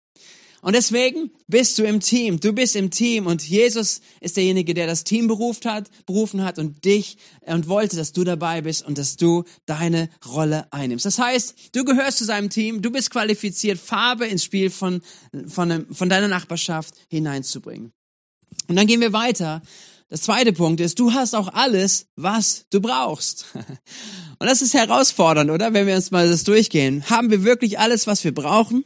Und 0.67 0.75
deswegen 0.75 1.31
bist 1.47 1.79
du 1.79 1.85
im 1.85 2.01
Team. 2.01 2.41
Du 2.41 2.53
bist 2.53 2.75
im 2.75 2.91
Team 2.91 3.29
und 3.29 3.41
Jesus 3.41 4.01
ist 4.21 4.37
derjenige, 4.37 4.75
der 4.75 4.89
das 4.89 5.05
Team 5.05 5.29
berufen 5.29 5.71
hat, 5.71 5.89
berufen 6.07 6.43
hat 6.43 6.59
und 6.59 6.85
dich 6.85 7.19
und 7.43 7.69
wollte, 7.69 7.95
dass 7.95 8.13
du 8.13 8.25
dabei 8.25 8.63
bist 8.63 8.85
und 8.85 8.99
dass 8.99 9.17
du 9.17 9.45
deine 9.67 10.09
Rolle 10.27 10.67
einnimmst. 10.73 11.07
Das 11.07 11.21
heißt, 11.21 11.55
du 11.71 11.85
gehörst 11.85 12.19
zu 12.19 12.25
seinem 12.25 12.51
Team, 12.51 12.83
du 12.83 12.91
bist 12.91 13.13
qualifiziert, 13.13 13.79
Farbe 13.79 14.27
ins 14.27 14.43
Spiel 14.43 14.71
von, 14.71 15.03
von, 15.47 15.87
von 15.93 16.09
deiner 16.09 16.27
Nachbarschaft 16.27 16.97
hineinzubringen. 17.07 17.93
Und 18.67 18.75
dann 18.75 18.89
gehen 18.89 19.01
wir 19.01 19.13
weiter. 19.13 19.63
Das 20.09 20.23
zweite 20.23 20.53
Punkt 20.53 20.81
ist, 20.81 20.99
du 20.99 21.13
hast 21.13 21.37
auch 21.37 21.55
alles, 21.55 22.07
was 22.17 22.67
du 22.71 22.81
brauchst. 22.81 23.47
Und 24.41 24.49
das 24.49 24.63
ist 24.63 24.75
herausfordernd, 24.75 25.49
oder? 25.49 25.75
Wenn 25.75 25.87
wir 25.87 25.95
uns 25.95 26.11
mal 26.11 26.29
das 26.29 26.43
durchgehen. 26.43 27.09
Haben 27.09 27.31
wir 27.31 27.45
wirklich 27.45 27.79
alles, 27.79 28.09
was 28.09 28.25
wir 28.25 28.35
brauchen? 28.35 28.85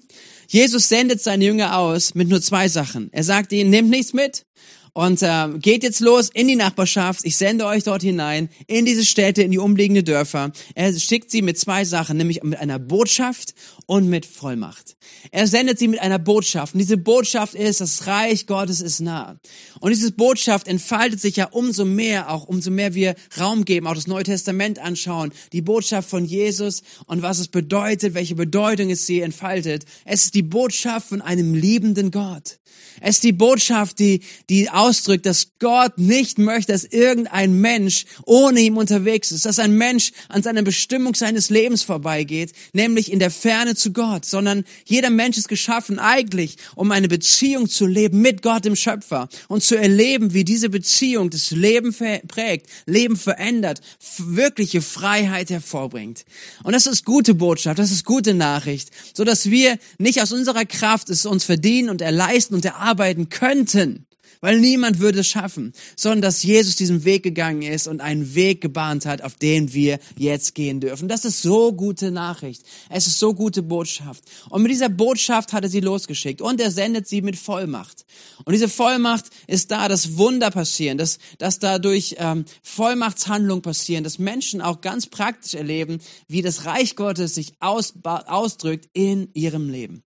Jesus 0.53 0.89
sendet 0.89 1.23
seine 1.23 1.45
Jünger 1.45 1.79
aus 1.79 2.17
mit 2.17 2.29
nur 2.29 2.43
zwei 2.43 2.67
Sachen. 2.67 3.09
Er 3.13 3.23
sagt 3.23 3.53
ihnen, 3.53 3.71
nehmt 3.71 3.89
nichts 3.89 4.13
mit 4.13 4.47
und 4.93 5.23
äh, 5.23 5.49
geht 5.59 5.83
jetzt 5.83 6.01
los 6.01 6.31
in 6.33 6.49
die 6.49 6.57
Nachbarschaft. 6.57 7.21
Ich 7.25 7.37
sende 7.37 7.67
euch 7.67 7.85
dort 7.85 8.03
hinein, 8.03 8.49
in 8.67 8.85
diese 8.85 9.05
Städte, 9.05 9.43
in 9.43 9.51
die 9.51 9.59
umliegenden 9.59 10.05
Dörfer. 10.05 10.53
Er 10.75 10.93
schickt 10.99 11.31
sie 11.31 11.43
mit 11.43 11.59
zwei 11.59 11.85
Sachen, 11.85 12.17
nämlich 12.17 12.43
mit 12.43 12.59
einer 12.59 12.79
Botschaft 12.79 13.55
und 13.87 14.09
mit 14.09 14.27
Vollmacht. 14.27 14.97
Er 15.31 15.47
sendet 15.47 15.79
sie 15.79 15.89
mit 15.89 16.01
einer 16.01 16.19
Botschaft. 16.19 16.75
Und 16.75 16.81
diese 16.81 16.97
Botschaft 16.97 17.55
ist, 17.55 17.81
das 17.81 18.07
Reich 18.07 18.47
Gottes 18.47 18.81
ist 18.81 19.01
nah. 19.01 19.39
Und 19.81 19.91
diese 19.91 20.13
Botschaft 20.13 20.69
entfaltet 20.69 21.21
sich 21.21 21.37
ja 21.37 21.47
umso 21.47 21.85
mehr, 21.85 22.31
auch 22.31 22.45
umso 22.45 22.71
mehr 22.71 22.95
wir 22.95 23.15
Raum 23.39 23.65
geben, 23.65 23.87
auch 23.87 23.95
das 23.95 24.07
Neue 24.07 24.25
Testament 24.25 24.79
anschauen. 24.79 25.33
Die 25.53 25.63
Botschaft 25.63 26.09
von 26.09 26.25
Jesus 26.25 26.83
und 27.07 27.23
was 27.23 27.39
es 27.39 27.49
bedeutet, 27.49 28.15
welche 28.15 28.35
Bedeutung 28.35 28.91
es 28.91 29.07
sie 29.07 29.21
entfaltet. 29.21 29.85
Es 30.05 30.25
ist 30.25 30.35
die 30.35 30.43
Botschaft 30.43 31.09
von 31.09 31.23
einem 31.23 31.55
liebenden 31.55 32.11
Gott. 32.11 32.59
Es 33.01 33.17
ist 33.17 33.25
die 33.25 33.33
Botschaft, 33.33 33.99
die, 33.99 34.21
die 34.49 34.71
ausdrückt, 34.71 35.27
dass 35.27 35.53
Gott 35.59 35.99
nicht 35.99 36.39
möchte, 36.39 36.73
dass 36.73 36.85
irgendein 36.85 37.55
Mensch 37.55 38.05
ohne 38.25 38.61
ihm 38.61 38.77
unterwegs 38.77 39.33
ist, 39.33 39.47
dass 39.47 39.59
ein 39.59 39.73
Mensch 39.73 40.13
an 40.29 40.43
seiner 40.43 40.63
Bestimmung 40.63 41.15
seines 41.15 41.51
Lebens 41.51 41.83
vorbeigeht, 41.83 42.53
nämlich 42.73 43.11
in 43.11 43.19
der 43.19 43.31
Ferne 43.31 43.75
zu 43.75 43.93
Gott, 43.93 44.25
sondern 44.25 44.65
jeder 44.85 45.11
Mensch 45.11 45.39
ist 45.39 45.49
geschaffen 45.49 45.99
eigentlich, 45.99 46.57
um 46.75 46.91
eine 46.91 47.09
Beziehung 47.09 47.69
zu 47.69 47.87
leben 47.87 48.21
mit 48.21 48.43
Gott, 48.43 48.65
dem 48.65 48.77
Schöpfer, 48.77 49.29
und 49.49 49.63
zu 49.63 49.77
erleben, 49.77 50.35
wie 50.35 50.45
diese 50.45 50.69
Beziehung 50.69 51.31
das 51.31 51.51
Leben 51.51 51.95
prägt, 51.95 52.67
Leben 52.87 53.17
verändert, 53.17 53.81
wirkliche 54.19 54.83
Freiheit 54.83 55.51
hervorbringt. 55.51 56.25
Und 56.63 56.73
das 56.73 56.87
ist 56.87 57.05
gute 57.05 57.35
Botschaft, 57.35 57.79
das 57.79 57.91
ist 57.91 58.05
gute 58.05 58.35
Nachricht, 58.35 58.91
so 59.15 59.25
dass 59.25 59.51
wir 59.51 59.79
nicht 59.99 60.21
aus 60.23 60.33
unserer 60.33 60.65
Kraft 60.65 61.11
es 61.11 61.27
uns 61.27 61.45
verdienen 61.45 61.91
und 61.91 62.03
erleisten 62.03 62.55
und 62.55 62.65
erarbeiten, 62.65 62.90
arbeiten 62.91 63.29
könnten, 63.29 64.07
weil 64.41 64.59
niemand 64.59 65.01
würde 65.01 65.21
es 65.21 65.29
schaffen, 65.29 65.73
sondern 65.97 66.23
dass 66.23 66.43
Jesus 66.43 66.77
diesen 66.77 67.05
Weg 67.05 67.23
gegangen 67.23 67.63
ist 67.63 67.87
und 67.87 68.01
einen 68.01 68.35
Weg 68.35 68.61
gebahnt 68.61 69.07
hat, 69.07 69.23
auf 69.23 69.35
den 69.35 69.73
wir 69.75 69.99
jetzt 70.17 70.55
gehen 70.55 70.81
dürfen. 70.81 71.09
Das 71.09 71.25
ist 71.25 71.43
so 71.43 71.73
gute 71.73 72.11
Nachricht. 72.11 72.63
Es 72.89 73.07
ist 73.07 73.19
so 73.19 73.35
gute 73.35 73.63
Botschaft. 73.63 74.25
Und 74.49 74.63
mit 74.63 74.73
dieser 74.73 74.89
Botschaft 74.89 75.53
hat 75.53 75.65
er 75.65 75.71
sie 75.71 75.81
losgeschickt 75.81 76.41
und 76.41 76.61
er 76.61 76.71
sendet 76.71 77.07
sie 77.07 77.23
mit 77.23 77.37
Vollmacht. 77.37 78.05
Und 78.45 78.53
diese 78.53 78.69
Vollmacht 78.69 79.27
ist 79.47 79.71
da, 79.71 79.89
dass 79.89 80.17
Wunder 80.17 80.51
passieren, 80.51 80.99
dass, 80.99 81.19
dass 81.39 81.59
dadurch 81.59 82.17
ähm, 82.19 82.45
Vollmachtshandlungen 82.63 83.63
passieren, 83.63 84.05
dass 84.05 84.19
Menschen 84.19 84.63
auch 84.63 84.81
ganz 84.81 85.07
praktisch 85.07 85.55
erleben, 85.55 85.99
wie 86.29 86.43
das 86.43 86.65
Reich 86.65 86.97
Gottes 86.97 87.35
sich 87.35 87.53
aus, 87.61 87.95
ausdrückt 88.05 88.89
in 88.95 89.29
ihrem 89.35 89.69
Leben. 89.69 90.03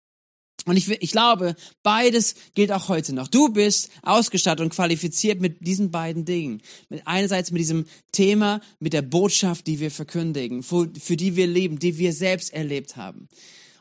Und 0.66 0.78
ich, 0.78 0.90
ich 0.90 1.12
glaube, 1.12 1.56
beides 1.82 2.36
gilt 2.54 2.72
auch 2.72 2.88
heute 2.88 3.14
noch. 3.14 3.28
Du 3.28 3.50
bist 3.50 3.90
ausgestattet 4.02 4.64
und 4.64 4.74
qualifiziert 4.74 5.42
mit 5.42 5.66
diesen 5.66 5.92
beiden 5.92 6.26
Dingen. 6.26 6.62
Mit 6.90 7.06
einerseits 7.06 7.52
mit 7.52 7.60
diesem 7.60 7.86
Thema, 8.12 8.62
mit 8.80 8.94
der 8.94 9.02
Botschaft, 9.02 9.68
die 9.68 9.80
wir 9.80 9.92
verkündigen, 9.92 10.64
für, 10.64 10.90
für 11.00 11.18
die 11.18 11.36
wir 11.36 11.48
leben, 11.48 11.80
die 11.80 11.98
wir 11.98 12.14
selbst 12.14 12.54
erlebt 12.54 12.96
haben. 12.96 13.28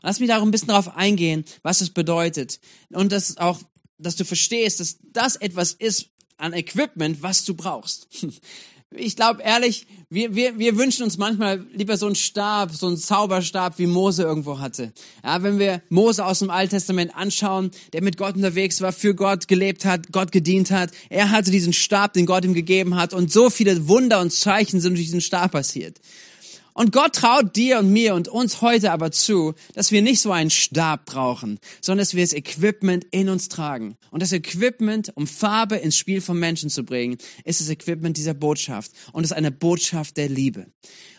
Lass 0.03 0.19
mich 0.19 0.29
da 0.29 0.39
auch 0.39 0.43
ein 0.43 0.51
bisschen 0.51 0.69
darauf 0.69 0.97
eingehen, 0.97 1.45
was 1.63 1.79
das 1.79 1.91
bedeutet. 1.91 2.59
Und 2.91 3.13
das 3.13 3.37
auch, 3.37 3.61
dass 3.99 4.17
du 4.17 4.25
verstehst, 4.25 4.81
dass 4.81 4.99
das 5.03 5.37
etwas 5.37 5.73
ist 5.75 6.09
an 6.37 6.53
Equipment, 6.53 7.23
was 7.23 7.45
du 7.45 7.55
brauchst. 7.55 8.09
Ich 8.97 9.17
glaube 9.17 9.43
ehrlich, 9.43 9.87
wir, 10.11 10.35
wir, 10.35 10.59
wir 10.59 10.77
wünschen 10.77 11.05
uns 11.05 11.17
manchmal 11.17 11.65
lieber 11.73 11.97
so 11.97 12.07
einen 12.07 12.15
Stab, 12.15 12.73
so 12.73 12.87
einen 12.87 12.99
Zauberstab, 12.99 13.79
wie 13.79 13.87
Mose 13.87 14.23
irgendwo 14.23 14.59
hatte. 14.59 14.93
Ja, 15.25 15.43
wenn 15.43 15.59
wir 15.59 15.81
Mose 15.89 16.25
aus 16.25 16.41
dem 16.41 16.51
Alten 16.51 16.71
Testament 16.71 17.17
anschauen, 17.17 17.71
der 17.95 18.03
mit 18.03 18.19
Gott 18.19 18.35
unterwegs 18.35 18.83
war, 18.83 18.93
für 18.93 19.15
Gott 19.15 19.49
gelebt 19.49 19.85
hat, 19.87 20.13
Gott 20.13 20.31
gedient 20.31 20.71
hat, 20.71 20.91
er 21.09 21.31
hatte 21.31 21.51
diesen 21.51 21.73
Stab, 21.73 22.13
den 22.13 22.27
Gott 22.27 22.45
ihm 22.45 22.53
gegeben 22.53 22.97
hat 22.97 23.15
und 23.15 23.33
so 23.33 23.49
viele 23.49 23.89
Wunder 23.89 24.21
und 24.21 24.33
Zeichen 24.33 24.81
sind 24.81 24.93
durch 24.97 25.07
diesen 25.07 25.23
Stab 25.23 25.53
passiert. 25.53 25.99
Und 26.75 26.93
Gott 26.93 27.15
traut 27.15 27.55
dir 27.57 27.79
und 27.79 27.93
mir 27.93 28.15
und 28.15 28.29
uns 28.29 28.63
heute 28.63 28.93
aber 28.93 29.11
zu, 29.11 29.55
dass 29.75 29.93
wir 29.93 30.03
nicht 30.03 30.21
so 30.21 30.33
einen 30.33 30.51
Stab 30.51 31.05
brauchen, 31.05 31.59
sondern 31.81 32.03
dass 32.03 32.15
wir 32.15 32.25
das 32.25 32.33
Equipment 32.33 33.05
in 33.11 33.29
uns 33.29 33.49
tragen. 33.49 33.97
Und 34.11 34.23
das 34.23 34.33
Equipment, 34.33 35.13
um 35.15 35.27
Farbe 35.27 35.77
ins 35.77 35.97
Spiel 35.97 36.21
von 36.21 36.39
Menschen 36.39 36.71
zu 36.71 36.85
bringen, 36.85 37.19
ist 37.45 37.61
das 37.61 37.69
Equipment 37.69 38.17
dieser 38.17 38.35
Botschaft. 38.35 38.93
Und 39.13 39.25
ist 39.25 39.33
eine 39.33 39.51
Botschaft 39.51 40.17
der 40.17 40.29
Liebe. 40.29 40.67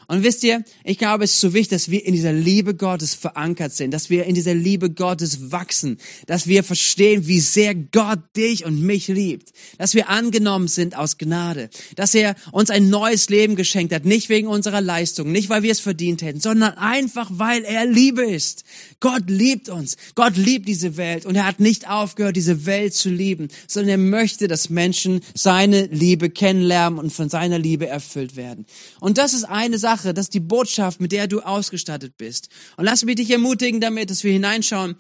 Und 0.07 0.23
wisst 0.23 0.43
ihr, 0.43 0.63
ich 0.83 0.97
glaube, 0.97 1.23
es 1.23 1.33
ist 1.33 1.41
so 1.41 1.53
wichtig, 1.53 1.77
dass 1.77 1.89
wir 1.89 2.05
in 2.05 2.13
dieser 2.13 2.33
Liebe 2.33 2.75
Gottes 2.75 3.13
verankert 3.13 3.73
sind, 3.73 3.91
dass 3.91 4.09
wir 4.09 4.25
in 4.25 4.35
dieser 4.35 4.53
Liebe 4.53 4.89
Gottes 4.89 5.51
wachsen, 5.51 5.97
dass 6.27 6.47
wir 6.47 6.63
verstehen, 6.63 7.27
wie 7.27 7.39
sehr 7.39 7.73
Gott 7.75 8.19
dich 8.35 8.65
und 8.65 8.81
mich 8.81 9.07
liebt, 9.07 9.53
dass 9.77 9.95
wir 9.95 10.09
angenommen 10.09 10.67
sind 10.67 10.97
aus 10.97 11.17
Gnade, 11.17 11.69
dass 11.95 12.13
er 12.15 12.35
uns 12.51 12.69
ein 12.69 12.89
neues 12.89 13.29
Leben 13.29 13.55
geschenkt 13.55 13.93
hat, 13.93 14.05
nicht 14.05 14.29
wegen 14.29 14.47
unserer 14.47 14.81
Leistung, 14.81 15.31
nicht 15.31 15.49
weil 15.49 15.63
wir 15.63 15.71
es 15.71 15.79
verdient 15.79 16.21
hätten, 16.21 16.39
sondern 16.39 16.73
einfach, 16.77 17.29
weil 17.31 17.63
er 17.63 17.85
Liebe 17.85 18.23
ist. 18.23 18.63
Gott 18.99 19.29
liebt 19.29 19.69
uns, 19.69 19.97
Gott 20.15 20.37
liebt 20.37 20.67
diese 20.67 20.97
Welt 20.97 21.25
und 21.25 21.35
er 21.35 21.45
hat 21.45 21.59
nicht 21.59 21.89
aufgehört, 21.89 22.35
diese 22.35 22.65
Welt 22.65 22.93
zu 22.93 23.09
lieben, 23.09 23.49
sondern 23.67 23.89
er 23.89 23.97
möchte, 23.97 24.47
dass 24.47 24.69
Menschen 24.69 25.21
seine 25.33 25.85
Liebe 25.85 26.29
kennenlernen 26.29 26.99
und 26.99 27.11
von 27.11 27.29
seiner 27.29 27.59
Liebe 27.59 27.87
erfüllt 27.87 28.35
werden. 28.35 28.65
Und 28.99 29.17
das 29.17 29.33
ist 29.33 29.43
eine 29.43 29.77
Sache, 29.77 29.92
Sache, 29.93 30.13
das 30.13 30.25
ist 30.25 30.33
die 30.33 30.39
Botschaft, 30.39 30.99
mit 30.99 31.11
der 31.11 31.27
du 31.27 31.41
ausgestattet 31.41 32.17
bist. 32.17 32.49
Und 32.77 32.85
lass 32.85 33.05
mich 33.05 33.15
dich 33.15 33.29
ermutigen 33.29 33.79
damit, 33.79 34.09
dass 34.09 34.23
wir 34.23 34.33
hineinschauen, 34.33 34.95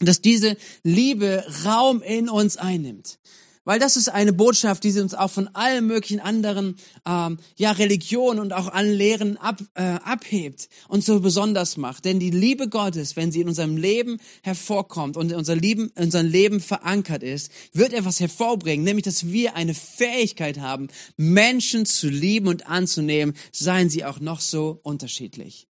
dass 0.00 0.20
diese 0.20 0.56
Liebe 0.82 1.44
Raum 1.64 2.02
in 2.02 2.28
uns 2.28 2.56
einnimmt. 2.56 3.18
Weil 3.66 3.80
das 3.80 3.96
ist 3.96 4.08
eine 4.08 4.32
Botschaft, 4.32 4.84
die 4.84 4.92
sie 4.92 5.00
uns 5.00 5.12
auch 5.12 5.30
von 5.30 5.48
allen 5.48 5.88
möglichen 5.88 6.20
anderen 6.20 6.76
ähm, 7.04 7.38
ja, 7.56 7.72
Religionen 7.72 8.38
und 8.38 8.52
auch 8.52 8.68
allen 8.68 8.94
Lehren 8.94 9.36
ab, 9.38 9.60
äh, 9.74 9.82
abhebt 9.82 10.68
und 10.86 11.04
so 11.04 11.18
besonders 11.18 11.76
macht. 11.76 12.04
Denn 12.04 12.20
die 12.20 12.30
Liebe 12.30 12.68
Gottes, 12.68 13.16
wenn 13.16 13.32
sie 13.32 13.40
in 13.40 13.48
unserem 13.48 13.76
Leben 13.76 14.18
hervorkommt 14.42 15.16
und 15.16 15.32
in 15.32 15.36
unser 15.36 15.56
Leben, 15.56 15.90
in 15.96 16.04
unserem 16.04 16.28
Leben 16.28 16.60
verankert 16.60 17.24
ist, 17.24 17.50
wird 17.72 17.92
etwas 17.92 18.20
hervorbringen, 18.20 18.84
nämlich 18.84 19.04
dass 19.04 19.26
wir 19.26 19.56
eine 19.56 19.74
Fähigkeit 19.74 20.60
haben, 20.60 20.86
Menschen 21.16 21.86
zu 21.86 22.08
lieben 22.08 22.46
und 22.46 22.68
anzunehmen, 22.68 23.34
seien 23.50 23.90
sie 23.90 24.04
auch 24.04 24.20
noch 24.20 24.38
so 24.38 24.78
unterschiedlich. 24.84 25.66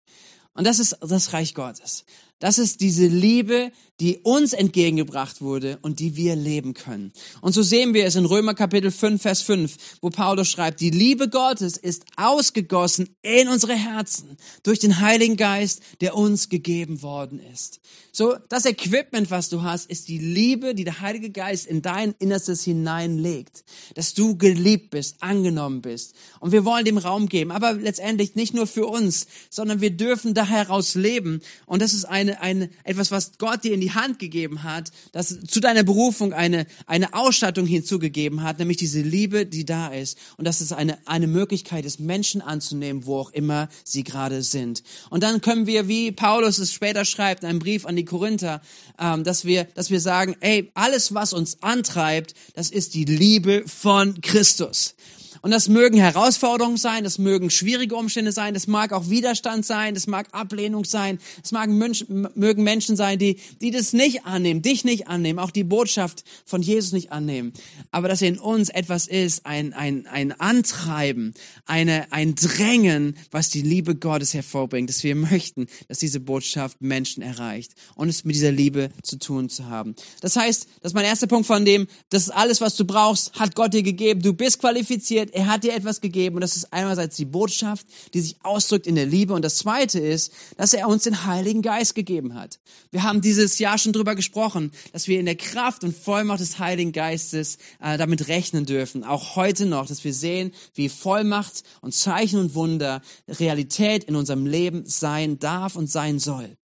Und 0.53 0.67
das 0.67 0.81
ist 0.81 0.99
das 1.01 1.33
Reich 1.33 1.55
Gottes. 1.55 2.05
Das 2.39 2.59
ist 2.59 2.81
diese 2.81 3.07
Liebe, 3.07 3.73
die 3.99 4.19
uns 4.19 4.53
entgegengebracht 4.53 5.41
wurde 5.41 5.79
und 5.81 6.01
die 6.01 6.17
wir 6.17 6.37
leben 6.37 6.75
können. 6.75 7.13
Und 7.41 7.53
so 7.53 7.63
sehen 7.63 7.95
wir 7.95 8.05
es 8.05 8.15
in 8.15 8.27
Römer 8.27 8.55
Kapitel 8.55 8.91
5, 8.91 9.23
Vers 9.23 9.41
5, 9.41 9.77
wo 10.03 10.11
Paulus 10.11 10.49
schreibt, 10.49 10.81
die 10.81 10.91
Liebe 10.91 11.31
Gottes 11.31 11.79
ist 11.79 12.05
ausgegossen 12.17 13.09
in 13.23 13.49
unsere 13.49 13.75
Herzen 13.75 14.37
durch 14.63 14.79
den 14.79 15.01
Heiligen 15.01 15.39
Geist, 15.39 15.81
der 16.03 16.15
uns 16.15 16.51
gegeben 16.51 17.01
worden 17.01 17.41
ist. 17.53 17.81
So, 18.13 18.35
das 18.49 18.65
Equipment, 18.65 19.31
was 19.31 19.51
du 19.51 19.63
hast, 19.63 19.91
ist 19.91 20.09
die 20.09 20.19
Liebe, 20.19 20.75
die 20.75 20.85
der 20.85 21.01
Heilige 21.01 21.31
Geist 21.31 21.67
in 21.67 21.83
dein 21.83 22.15
Innerstes 22.19 22.65
hineinlegt. 22.65 23.65
Dass 23.95 24.15
du 24.15 24.37
geliebt 24.39 24.91
bist, 24.91 25.17
angenommen 25.21 25.83
bist. 25.83 26.15
Und 26.41 26.53
wir 26.53 26.65
wollen 26.65 26.87
dem 26.87 26.97
Raum 26.97 27.29
geben, 27.29 27.51
aber 27.51 27.75
letztendlich 27.75 28.35
nicht 28.35 28.55
nur 28.55 28.67
für 28.67 28.87
uns, 28.87 29.27
sondern 29.51 29.83
wir 29.83 29.91
dürfen 29.91 30.33
da 30.33 30.47
heraus 30.47 30.95
leben. 30.95 31.41
Und 31.67 31.83
das 31.83 31.93
ist 31.93 32.07
eine, 32.29 32.41
eine, 32.41 32.71
etwas, 32.85 33.11
was 33.11 33.39
Gott 33.39 33.65
dir 33.65 33.73
in 33.73 33.81
die 33.81 33.93
Hand 33.93 34.19
gegeben 34.19 34.63
hat, 34.63 34.91
dass 35.13 35.41
zu 35.41 35.61
deiner 35.61 35.83
Berufung 35.83 36.33
eine, 36.33 36.67
eine 36.87 37.15
Ausstattung 37.15 37.67
hinzugegeben 37.67 38.43
hat, 38.43 38.59
nämlich 38.59 38.77
diese 38.77 39.01
Liebe, 39.01 39.47
die 39.47 39.65
da 39.65 39.89
ist. 39.89 40.19
Und 40.37 40.47
dass 40.47 40.61
es 40.61 40.73
eine, 40.73 40.99
eine 41.07 41.27
Möglichkeit 41.27 41.85
ist, 41.85 42.01
Menschen 42.01 42.43
anzunehmen, 42.43 43.07
wo 43.07 43.19
auch 43.19 43.31
immer 43.31 43.69
sie 43.85 44.05
gerade 44.05 44.43
sind. 44.43 44.83
Und 45.11 45.23
dann 45.23 45.41
können 45.41 45.67
wir, 45.67 45.89
wie 45.89 46.13
Paulus 46.13 46.59
es 46.59 46.73
später 46.73 47.05
schreibt, 47.05 47.43
in 47.43 47.49
einem 47.49 47.59
Brief 47.59 47.87
an 47.87 47.97
die 47.97 48.05
Korinther, 48.05 48.61
ähm, 48.99 49.25
dass 49.25 49.45
wir, 49.45 49.65
dass 49.75 49.91
wir 49.91 50.01
sagen, 50.01 50.37
ey, 50.41 50.71
alles, 50.75 51.15
was 51.15 51.33
uns 51.33 51.63
antreibt, 51.63 52.35
das 52.55 52.71
ist 52.71 52.95
die 52.95 53.05
Liebe 53.05 53.65
von 53.67 54.21
Christus. 54.21 54.95
Und 55.43 55.51
das 55.51 55.69
mögen 55.69 55.99
Herausforderungen 55.99 56.77
sein, 56.77 57.05
das 57.05 57.19
mögen 57.19 57.51
schwierige 57.51 57.97
Umstände 57.97 58.33
sein, 58.33 58.55
das 58.55 58.67
mag 58.67 58.93
auch 58.93 59.09
Widerstand 59.09 59.65
sein, 59.65 59.95
das 59.95 60.07
mag 60.07 60.29
Ablehnung 60.33 60.85
sein, 60.85 61.19
es 61.43 61.53
mögen 61.53 62.63
Menschen 62.63 62.97
sein, 62.97 63.19
die, 63.19 63.39
die 63.61 63.71
das 63.71 63.93
nicht 63.93 64.25
annehmen, 64.25 64.63
dich 64.63 64.85
nicht 64.85 65.09
annehmen, 65.09 65.39
auch 65.39 65.51
die 65.51 65.65
Botschaft 65.65 66.25
von 66.45 66.63
Jesus 66.63 66.93
nicht 66.93 67.13
annehmen. 67.13 67.53
Aber 67.91 68.09
dass 68.09 68.23
in 68.23 68.39
uns 68.39 68.69
etwas 68.69 69.07
ist, 69.07 69.47
ein, 69.47 69.73
ein, 69.73 70.07
ein 70.07 70.33
Antreiben, 70.33 71.35
eine, 71.65 72.13
ein 72.13 72.35
Drängen, 72.35 73.17
was 73.31 73.51
die 73.51 73.63
Liebe 73.63 73.95
Gottes 73.95 74.35
hervorbringt, 74.35 74.89
dass 74.89 75.03
wir 75.03 75.15
möchten, 75.15 75.67
dass 75.89 75.99
diese 75.99 76.21
Botschaft 76.21 76.81
Menschen 76.81 77.23
erreicht 77.23 77.73
und 77.95 78.09
es 78.09 78.25
mit 78.25 78.35
dieser 78.35 78.53
Liebe 78.53 78.91
zu 79.03 79.19
tun 79.19 79.49
zu 79.49 79.67
haben. 79.67 79.95
Das 80.21 80.37
heißt, 80.37 80.67
das 80.81 80.91
ist 80.91 80.95
mein 80.95 81.05
erster 81.05 81.27
Punkt 81.27 81.47
von 81.47 81.65
dem, 81.65 81.87
das 82.11 82.25
ist 82.25 82.31
alles, 82.31 82.61
was 82.61 82.77
du 82.77 82.85
brauchst, 82.85 83.35
hat 83.35 83.55
Gott 83.55 83.75
dir 83.75 83.83
gegeben, 83.83 84.23
du 84.23 84.33
bist 84.33 84.61
qualifiziert, 84.61 85.26
passiert? 85.27 85.35
Er 85.35 85.53
hat 85.53 85.65
dir 85.65 85.75
etwas 85.75 86.01
gegeben 86.01 86.37
und 86.37 86.41
das 86.41 86.57
ist 86.57 86.73
einerseits 86.73 87.17
die 87.17 87.25
Botschaft, 87.25 87.87
die 88.15 88.21
sich 88.21 88.37
ausdrückt 88.43 88.87
in 88.87 88.95
der 88.95 89.07
Liebe 89.07 89.35
und 89.35 89.45
das 89.45 89.57
zweite 89.57 89.99
ist, 89.99 90.33
dass 90.57 90.75
er 90.75 90.89
uns 90.89 91.05
den 91.05 91.27
Heiligen 91.27 91.63
Geist 91.63 91.95
gegeben 91.95 92.35
hat. 92.35 92.59
Wir 92.91 93.03
haben 93.03 93.21
dieses 93.21 93.59
Jahr 93.59 93.79
schon 93.79 93.93
drüber 93.93 94.15
gesprochen, 94.15 94.73
dass 94.93 95.09
wir 95.09 95.21
in 95.21 95.27
der 95.27 95.37
Kraft 95.37 95.85
und 95.85 95.97
Vollmacht 95.97 96.41
des 96.41 96.59
Heiligen 96.59 96.93
Geistes 96.93 97.59
äh, 97.81 97.99
damit 97.99 98.29
rechnen 98.29 98.67
dürfen. 98.67 99.05
Auch 99.05 99.37
heute 99.37 99.67
noch, 99.67 99.87
dass 99.87 100.05
wir 100.05 100.15
sehen, 100.15 100.53
wie 100.75 100.89
Vollmacht 100.89 101.63
und 101.81 101.95
Zeichen 101.95 102.39
und 102.39 102.55
Wunder 102.55 103.03
Realität 103.29 104.05
in 104.05 104.17
unserem 104.17 104.47
Leben 104.47 104.85
sein 104.87 105.39
darf 105.39 105.77
und 105.77 105.91
sein 105.91 106.19
soll. 106.19 106.57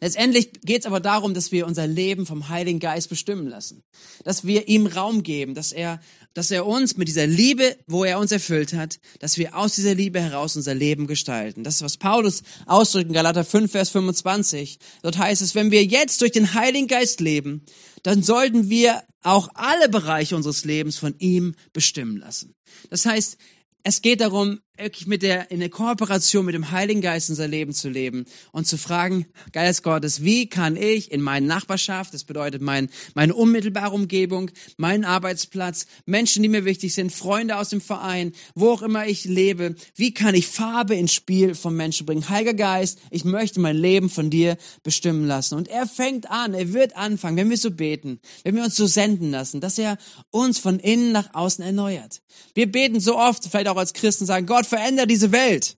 Letztendlich 0.00 0.50
geht 0.62 0.80
es 0.80 0.86
aber 0.86 1.00
darum, 1.00 1.34
dass 1.34 1.52
wir 1.52 1.66
unser 1.66 1.86
Leben 1.86 2.26
vom 2.26 2.48
Heiligen 2.48 2.80
Geist 2.80 3.08
bestimmen 3.08 3.46
lassen. 3.46 3.82
Dass 4.24 4.44
wir 4.44 4.68
ihm 4.68 4.86
Raum 4.86 5.22
geben, 5.22 5.54
dass 5.54 5.72
er, 5.72 6.00
dass 6.34 6.50
er 6.50 6.66
uns 6.66 6.96
mit 6.96 7.08
dieser 7.08 7.26
Liebe, 7.26 7.76
wo 7.86 8.04
er 8.04 8.18
uns 8.18 8.32
erfüllt 8.32 8.72
hat, 8.72 8.98
dass 9.20 9.38
wir 9.38 9.56
aus 9.56 9.74
dieser 9.74 9.94
Liebe 9.94 10.20
heraus 10.20 10.56
unser 10.56 10.74
Leben 10.74 11.06
gestalten. 11.06 11.64
Das 11.64 11.76
ist, 11.76 11.82
was 11.82 11.96
Paulus 11.96 12.42
ausdrückt 12.66 13.08
in 13.08 13.14
Galater 13.14 13.44
5, 13.44 13.70
Vers 13.70 13.90
25. 13.90 14.78
Dort 15.02 15.18
heißt 15.18 15.42
es, 15.42 15.54
wenn 15.54 15.70
wir 15.70 15.84
jetzt 15.84 16.20
durch 16.20 16.32
den 16.32 16.54
Heiligen 16.54 16.88
Geist 16.88 17.20
leben, 17.20 17.64
dann 18.02 18.22
sollten 18.22 18.68
wir 18.70 19.02
auch 19.22 19.48
alle 19.54 19.88
Bereiche 19.88 20.36
unseres 20.36 20.64
Lebens 20.64 20.98
von 20.98 21.14
ihm 21.18 21.54
bestimmen 21.72 22.18
lassen. 22.18 22.54
Das 22.90 23.06
heißt, 23.06 23.38
es 23.84 24.00
geht 24.00 24.22
darum, 24.22 24.60
wirklich 24.76 25.06
mit 25.06 25.22
der, 25.22 25.50
in 25.52 25.60
der 25.60 25.68
Kooperation 25.68 26.44
mit 26.44 26.54
dem 26.54 26.72
Heiligen 26.72 27.00
Geist 27.00 27.30
unser 27.30 27.46
Leben 27.46 27.72
zu 27.72 27.88
leben 27.88 28.24
und 28.50 28.66
zu 28.66 28.76
fragen, 28.76 29.26
Geist 29.52 29.84
Gottes, 29.84 30.24
wie 30.24 30.48
kann 30.48 30.76
ich 30.76 31.12
in 31.12 31.20
meiner 31.20 31.46
Nachbarschaft, 31.46 32.12
das 32.12 32.24
bedeutet 32.24 32.60
mein, 32.60 32.90
meine 33.14 33.34
unmittelbare 33.34 33.94
Umgebung, 33.94 34.50
meinen 34.76 35.04
Arbeitsplatz, 35.04 35.86
Menschen, 36.06 36.42
die 36.42 36.48
mir 36.48 36.64
wichtig 36.64 36.92
sind, 36.92 37.12
Freunde 37.12 37.56
aus 37.56 37.68
dem 37.68 37.80
Verein, 37.80 38.32
wo 38.54 38.70
auch 38.70 38.82
immer 38.82 39.06
ich 39.06 39.26
lebe, 39.26 39.76
wie 39.94 40.12
kann 40.12 40.34
ich 40.34 40.48
Farbe 40.48 40.96
ins 40.96 41.12
Spiel 41.12 41.54
von 41.54 41.76
Menschen 41.76 42.06
bringen? 42.06 42.28
Heiliger 42.28 42.54
Geist, 42.54 42.98
ich 43.10 43.24
möchte 43.24 43.60
mein 43.60 43.76
Leben 43.76 44.10
von 44.10 44.28
dir 44.28 44.56
bestimmen 44.82 45.26
lassen. 45.26 45.54
Und 45.54 45.68
er 45.68 45.86
fängt 45.86 46.30
an, 46.30 46.52
er 46.52 46.72
wird 46.72 46.96
anfangen, 46.96 47.36
wenn 47.36 47.50
wir 47.50 47.58
so 47.58 47.70
beten, 47.70 48.18
wenn 48.42 48.56
wir 48.56 48.64
uns 48.64 48.74
so 48.74 48.86
senden 48.86 49.30
lassen, 49.30 49.60
dass 49.60 49.78
er 49.78 49.98
uns 50.30 50.58
von 50.58 50.80
innen 50.80 51.12
nach 51.12 51.32
außen 51.34 51.64
erneuert. 51.64 52.22
Wir 52.54 52.70
beten 52.70 52.98
so 52.98 53.16
oft, 53.16 53.44
vielleicht 53.44 53.68
auch 53.68 53.73
als 53.80 53.92
Christen 53.92 54.26
sagen, 54.26 54.46
Gott, 54.46 54.54
Gott, 54.54 54.66
verändere 54.66 55.08
diese 55.08 55.32
Welt. 55.32 55.76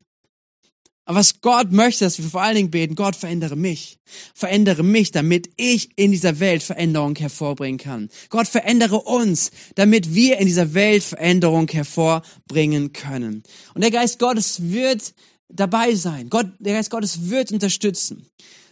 Aber 1.06 1.18
was 1.18 1.40
Gott 1.40 1.72
möchte, 1.72 2.04
dass 2.04 2.18
wir 2.18 2.28
vor 2.28 2.42
allen 2.42 2.56
Dingen 2.56 2.70
beten, 2.70 2.94
Gott, 2.94 3.16
verändere 3.16 3.56
mich. 3.56 3.98
Verändere 4.34 4.82
mich, 4.82 5.12
damit 5.12 5.48
ich 5.56 5.96
in 5.96 6.10
dieser 6.10 6.40
Welt 6.40 6.62
Veränderung 6.62 7.16
hervorbringen 7.16 7.78
kann. 7.78 8.10
Gott, 8.28 8.48
verändere 8.48 9.00
uns, 9.00 9.50
damit 9.76 10.14
wir 10.14 10.38
in 10.38 10.46
dieser 10.46 10.74
Welt 10.74 11.04
Veränderung 11.04 11.68
hervorbringen 11.68 12.92
können. 12.92 13.44
Und 13.74 13.82
der 13.82 13.92
Geist 13.92 14.18
Gottes 14.18 14.70
wird 14.70 15.14
dabei 15.48 15.94
sein. 15.94 16.28
Gott, 16.28 16.48
der 16.58 16.74
Geist 16.74 16.90
Gottes 16.90 17.30
wird 17.30 17.52
unterstützen. 17.52 18.26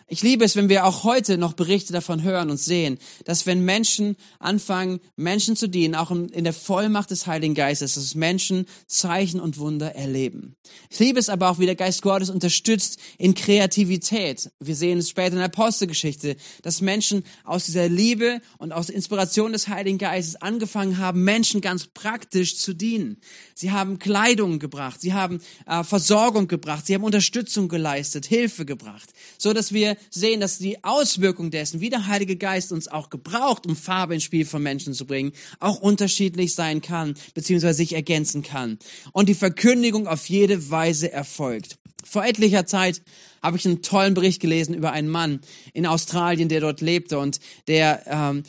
Ich 0.07 0.23
liebe 0.23 0.45
es, 0.45 0.55
wenn 0.55 0.69
wir 0.69 0.85
auch 0.85 1.03
heute 1.05 1.39
noch 1.39 1.55
Berichte 1.55 1.95
davon 1.95 2.23
hören 2.23 2.51
und 2.51 2.59
sehen, 2.59 2.99
dass 3.25 3.47
wenn 3.47 3.65
Menschen 3.65 4.17
anfangen, 4.39 5.01
Menschen 5.17 5.57
zu 5.57 5.67
dienen, 5.67 5.95
auch 5.95 6.11
in 6.11 6.45
der 6.45 6.53
Vollmacht 6.53 7.11
des 7.11 7.27
Heiligen 7.27 7.55
Geistes, 7.55 7.95
dass 7.95 8.15
Menschen 8.15 8.67
Zeichen 8.87 9.41
und 9.41 9.57
Wunder 9.59 9.95
erleben. 9.95 10.57
Ich 10.91 10.99
liebe 10.99 11.19
es 11.19 11.31
aber 11.31 11.51
auch, 11.51 11.59
wie 11.59 11.65
der 11.65 11.75
Geist 11.75 12.03
Gottes 12.03 12.29
unterstützt 12.29 12.99
in 13.17 13.35
Kreativität. 13.35 14.51
Wir 14.61 14.77
sehen 14.77 14.99
es 14.99 15.09
später 15.09 15.33
in 15.33 15.37
der 15.37 15.47
Apostelgeschichte, 15.47 16.37
dass 16.61 16.83
Menschen 16.83 17.25
aus 17.45 17.65
dieser 17.65 17.89
Liebe 17.89 18.43
und 18.59 18.73
aus 18.73 18.91
Inspiration 18.91 19.53
des 19.53 19.69
Heiligen 19.69 19.99
Geistes 19.99 20.37
angefangen 20.37 20.99
haben, 20.99 21.25
Menschen 21.25 21.63
ganz 21.63 21.87
praktisch 21.87 22.59
zu 22.59 22.75
dienen. 22.75 23.17
Sie 23.55 23.71
haben 23.71 23.99
Kleidung 23.99 24.59
gebracht, 24.59 25.01
sie 25.01 25.15
haben 25.15 25.41
äh, 25.67 25.83
Versorgung 25.83 26.47
gebracht, 26.47 26.87
sie 26.87 26.95
haben 26.95 27.05
Unterstützung 27.05 27.69
geleistet, 27.69 28.27
Hilfe 28.27 28.67
gebracht, 28.67 29.11
so 29.39 29.55
dass 29.55 29.73
wir 29.73 29.94
sehen, 30.11 30.41
dass 30.41 30.59
die 30.59 30.83
Auswirkung 30.85 31.51
dessen, 31.51 31.81
wie 31.81 31.91
der 31.91 32.07
Heilige 32.07 32.37
Geist 32.37 32.73
uns 32.73 32.89
auch 32.89 33.11
gebraucht, 33.11 33.67
um 33.67 33.77
Farbe 33.77 34.15
ins 34.15 34.25
Spiel 34.25 34.45
von 34.45 34.63
Menschen 34.63 34.95
zu 34.95 35.07
bringen, 35.07 35.33
auch 35.61 35.81
unterschiedlich 35.81 36.55
sein 36.55 36.81
kann, 36.81 37.15
beziehungsweise 37.35 37.75
sich 37.75 37.95
ergänzen 37.95 38.43
kann. 38.43 38.79
Und 39.13 39.29
die 39.29 39.35
Verkündigung 39.35 40.07
auf 40.07 40.29
jede 40.29 40.71
Weise 40.71 41.13
erfolgt. 41.13 41.79
Vor 42.05 42.25
etlicher 42.25 42.67
Zeit 42.67 43.03
habe 43.43 43.59
ich 43.59 43.67
einen 43.67 43.83
tollen 43.83 44.15
Bericht 44.15 44.41
gelesen 44.41 44.75
über 44.75 44.93
einen 44.93 45.09
Mann 45.09 45.41
in 45.75 45.87
Australien, 45.87 46.49
der 46.49 46.61
dort 46.61 46.81
lebte 46.81 47.19
und 47.19 47.41
der 47.67 48.03
ähm, 48.07 48.43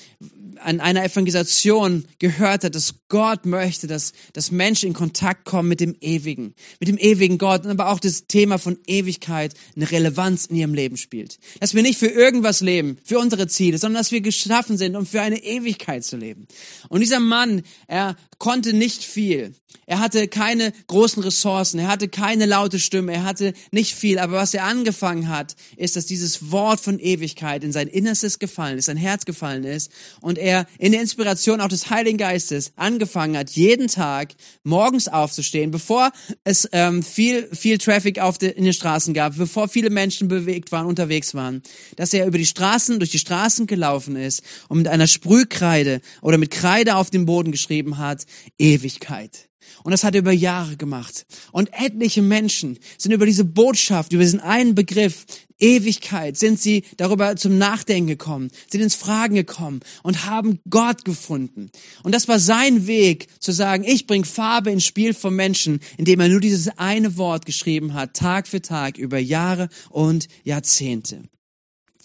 an 0.62 0.80
einer 0.80 1.04
Evangelisation 1.04 2.06
gehört 2.20 2.64
hat, 2.64 2.76
dass 2.76 2.96
Gott 3.10 3.46
möchte, 3.46 3.88
dass, 3.88 4.14
dass 4.32 4.52
Menschen 4.52 4.88
in 4.88 4.94
Kontakt 4.94 5.44
kommen 5.44 5.68
mit 5.68 5.82
dem 5.82 5.96
Ewigen, 6.00 6.56
mit 6.80 6.88
dem 6.88 6.98
ewigen 6.98 7.38
Gott 7.38 7.66
aber 7.66 7.90
auch 7.90 8.00
das 8.00 8.28
Thema 8.28 8.58
von 8.58 8.78
Ewigkeit 8.88 9.54
eine 9.76 9.92
Relevanz 9.92 10.46
in 10.46 10.56
ihrem 10.56 10.74
Leben 10.74 10.96
spielt. 10.96 11.40
Dass 11.60 11.74
wir 11.74 11.82
nicht 11.82 12.00
für 12.00 12.08
irgendwas 12.08 12.62
leben, 12.62 12.98
für 13.04 13.20
unsere 13.20 13.48
Ziele, 13.48 13.78
sondern 13.78 14.02
dass 14.02 14.12
wir 14.12 14.22
geschaffen 14.22 14.78
sind, 14.78 14.96
um 14.96 15.06
für 15.06 15.22
eine 15.22 15.44
Ewigkeit 15.44 16.06
zu 16.06 16.16
leben. 16.16 16.48
Und 16.88 17.02
dieser 17.02 17.20
Mann, 17.20 17.64
er 17.88 18.16
konnte 18.38 18.74
nicht 18.74 19.04
viel. 19.04 19.54
Er 19.86 20.00
hatte 20.00 20.28
keine 20.28 20.74
großen 20.88 21.22
Ressourcen, 21.22 21.80
er 21.80 21.88
hatte 21.88 22.08
keine 22.08 22.46
laute 22.46 22.80
Stimme, 22.80 23.14
er 23.14 23.24
hatte 23.24 23.54
nicht 23.72 23.96
viel, 23.96 24.20
aber 24.20 24.34
was 24.34 24.54
er 24.54 24.64
angefangen 24.64 25.30
hat, 25.30 25.56
ist, 25.78 25.96
dass 25.96 26.06
dieses 26.06 26.52
Wort 26.52 26.80
von 26.80 27.00
Ewigkeit 27.00 27.64
in 27.64 27.72
sein 27.72 27.88
Innerstes 27.88 28.40
gefallen 28.40 28.78
ist, 28.78 28.86
sein 28.86 28.98
Herz 28.98 29.26
gefallen 29.26 29.64
ist 29.64 29.92
und 30.22 30.38
er 30.38 30.66
in 30.80 30.92
der 30.92 31.02
Inspiration 31.02 31.62
auch 31.62 31.68
des 31.68 31.90
Heiligen 31.90 32.18
Geistes 32.18 32.72
angefangen 32.76 33.38
hat, 33.38 33.52
jeden 33.52 33.88
Tag 33.88 34.34
morgens 34.64 35.08
aufzustehen, 35.08 35.72
bevor 35.72 36.12
es 36.44 36.68
ähm, 36.72 37.04
viel, 37.04 37.48
viel 37.54 37.78
Traffic 37.78 38.20
auf 38.20 38.38
de, 38.38 38.52
in 38.52 38.64
den 38.64 38.74
Straßen 38.74 39.14
gab, 39.14 39.38
bevor 39.38 39.68
viele 39.68 39.90
Menschen 39.90 40.28
bewegt 40.28 40.72
waren, 40.72 40.86
unterwegs 40.86 41.34
waren, 41.34 41.62
dass 41.96 42.14
er 42.14 42.26
über 42.26 42.38
die 42.38 42.46
Straßen, 42.46 43.00
durch 43.00 43.12
die 43.12 43.20
Straßen 43.20 43.68
gelaufen 43.68 44.16
ist 44.16 44.42
und 44.70 44.80
mit 44.80 44.88
einer 44.88 45.08
Sprühkreide 45.08 46.02
oder 46.22 46.38
mit 46.38 46.52
Kreide 46.52 46.96
auf 46.96 47.10
dem 47.10 47.26
Boden 47.26 47.52
geschrieben 47.52 47.98
hat, 47.98 48.26
Ewigkeit. 48.58 49.50
Und 49.84 49.92
das 49.92 50.04
hat 50.04 50.16
er 50.16 50.22
über 50.22 50.32
Jahre 50.32 50.78
gemacht. 50.78 51.26
Und 51.52 51.70
etliche 51.74 52.22
Menschen 52.22 52.80
sind 52.98 53.12
über 53.12 53.26
diese 53.26 53.46
Botschaft, 53.46 54.14
über 54.14 54.24
diesen 54.24 54.40
einen 54.40 54.76
Begriff 54.76 55.26
Ewigkeit, 55.60 56.38
sind 56.38 56.60
sie 56.60 56.84
darüber 56.98 57.36
zum 57.38 57.58
Nachdenken 57.58 58.08
gekommen, 58.08 58.52
sind 58.70 58.82
ins 58.82 58.96
Fragen 58.96 59.36
gekommen 59.36 59.80
und 60.04 60.26
haben 60.26 60.60
Gott 60.70 61.06
gefunden. 61.06 61.72
Und 62.04 62.14
das 62.14 62.28
war 62.28 62.40
sein 62.40 62.88
Weg, 62.88 63.28
zu 63.40 63.52
sagen, 63.52 63.86
ich 63.86 64.06
bringe 64.06 64.26
Farbe 64.26 64.72
ins 64.72 64.86
Spiel 64.86 65.14
von 65.14 65.36
Menschen, 65.36 65.80
indem 65.98 66.20
er 66.20 66.28
nur 66.28 66.42
dieses 66.42 66.78
eine 66.78 67.16
Wort 67.16 67.46
geschrieben 67.46 67.94
hat, 67.94 68.16
Tag 68.16 68.48
für 68.48 68.62
Tag, 68.62 68.98
über 68.98 69.18
Jahre 69.18 69.70
und 69.90 70.28
Jahrzehnte. 70.44 71.24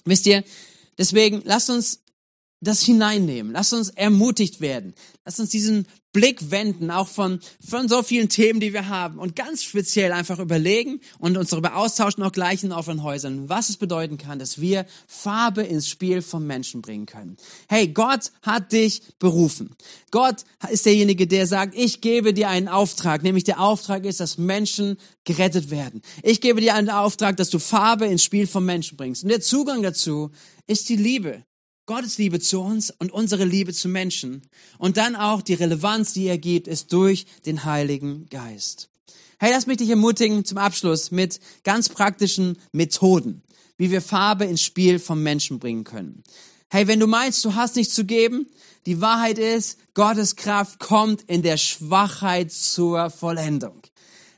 Wisst 0.05 0.27
ihr, 0.27 0.45
deswegen 0.97 1.43
lasst 1.45 1.71
uns 1.71 2.01
das 2.61 2.83
hineinnehmen. 2.83 3.53
Lasst 3.53 3.73
uns 3.73 3.89
ermutigt 3.89 4.61
werden. 4.61 4.95
Lasst 5.25 5.41
uns 5.41 5.51
diesen 5.51 5.87
Blick 6.13 6.51
wenden, 6.51 6.91
auch 6.91 7.07
von, 7.07 7.39
von 7.65 7.89
so 7.89 8.03
vielen 8.03 8.29
Themen, 8.29 8.59
die 8.59 8.73
wir 8.73 8.89
haben 8.89 9.19
und 9.19 9.37
ganz 9.37 9.63
speziell 9.63 10.11
einfach 10.11 10.41
überlegen 10.41 11.01
und 11.19 11.37
uns 11.37 11.51
darüber 11.51 11.77
austauschen, 11.77 12.25
auch 12.25 12.33
gleich 12.33 12.65
in 12.65 12.73
offenen 12.73 13.05
Häusern, 13.05 13.49
was 13.49 13.69
es 13.69 13.77
bedeuten 13.77 14.19
kann, 14.19 14.41
dass 14.41 14.61
wir 14.61 14.87
Farbe 15.07 15.63
ins 15.63 15.89
Spiel 15.89 16.21
von 16.21 16.45
Menschen 16.47 16.83
bringen 16.83 17.07
können. 17.07 17.37
Hey, 17.69 17.89
Gott 17.89 18.33
hat 18.43 18.73
dich 18.73 19.03
berufen. 19.21 19.71
Gott 20.11 20.45
ist 20.69 20.85
derjenige, 20.85 21.29
der 21.29 21.47
sagt, 21.47 21.77
ich 21.77 22.01
gebe 22.01 22.35
dir 22.35 22.49
einen 22.49 22.69
Auftrag, 22.69 23.23
nämlich 23.23 23.45
der 23.45 23.61
Auftrag 23.61 24.05
ist, 24.05 24.19
dass 24.19 24.37
Menschen 24.37 24.97
gerettet 25.25 25.71
werden. 25.71 26.03
Ich 26.25 26.41
gebe 26.41 26.61
dir 26.61 26.75
einen 26.75 26.91
Auftrag, 26.91 27.37
dass 27.37 27.51
du 27.51 27.61
Farbe 27.61 28.07
ins 28.07 28.25
Spiel 28.25 28.49
von 28.49 28.65
Menschen 28.65 28.97
bringst. 28.97 29.23
Und 29.23 29.29
der 29.29 29.41
Zugang 29.41 29.83
dazu 29.83 30.33
ist 30.67 30.89
die 30.89 30.97
Liebe. 30.97 31.45
Gottes 31.91 32.19
Liebe 32.19 32.39
zu 32.39 32.61
uns 32.61 32.93
und 32.93 33.11
unsere 33.11 33.45
Liebe 33.45 33.73
zu 33.73 33.89
Menschen. 33.89 34.43
Und 34.79 34.97
dann 34.97 35.17
auch 35.17 35.43
die 35.43 35.55
Relevanz, 35.55 36.13
die 36.13 36.29
er 36.29 36.39
gibt, 36.39 36.69
ist 36.69 36.93
durch 36.93 37.27
den 37.47 37.65
Heiligen 37.65 38.29
Geist. 38.31 38.91
Hey, 39.41 39.51
lass 39.53 39.67
mich 39.67 39.79
dich 39.79 39.91
ermutigen 39.91 40.45
zum 40.45 40.59
Abschluss 40.59 41.11
mit 41.11 41.41
ganz 41.65 41.89
praktischen 41.89 42.59
Methoden, 42.71 43.43
wie 43.77 43.91
wir 43.91 44.03
Farbe 44.03 44.45
ins 44.45 44.63
Spiel 44.63 45.01
vom 45.01 45.25
Menschen 45.25 45.59
bringen 45.59 45.83
können. 45.83 46.23
Hey, 46.69 46.87
wenn 46.87 47.01
du 47.01 47.09
meinst, 47.09 47.45
du 47.45 47.57
hast 47.57 47.75
nichts 47.75 47.93
zu 47.93 48.05
geben, 48.05 48.47
die 48.87 49.01
Wahrheit 49.01 49.41
ist, 49.41 49.77
Gottes 49.95 50.37
Kraft 50.37 50.79
kommt 50.79 51.23
in 51.23 51.43
der 51.43 51.57
Schwachheit 51.57 52.53
zur 52.53 53.11
Vollendung. 53.11 53.83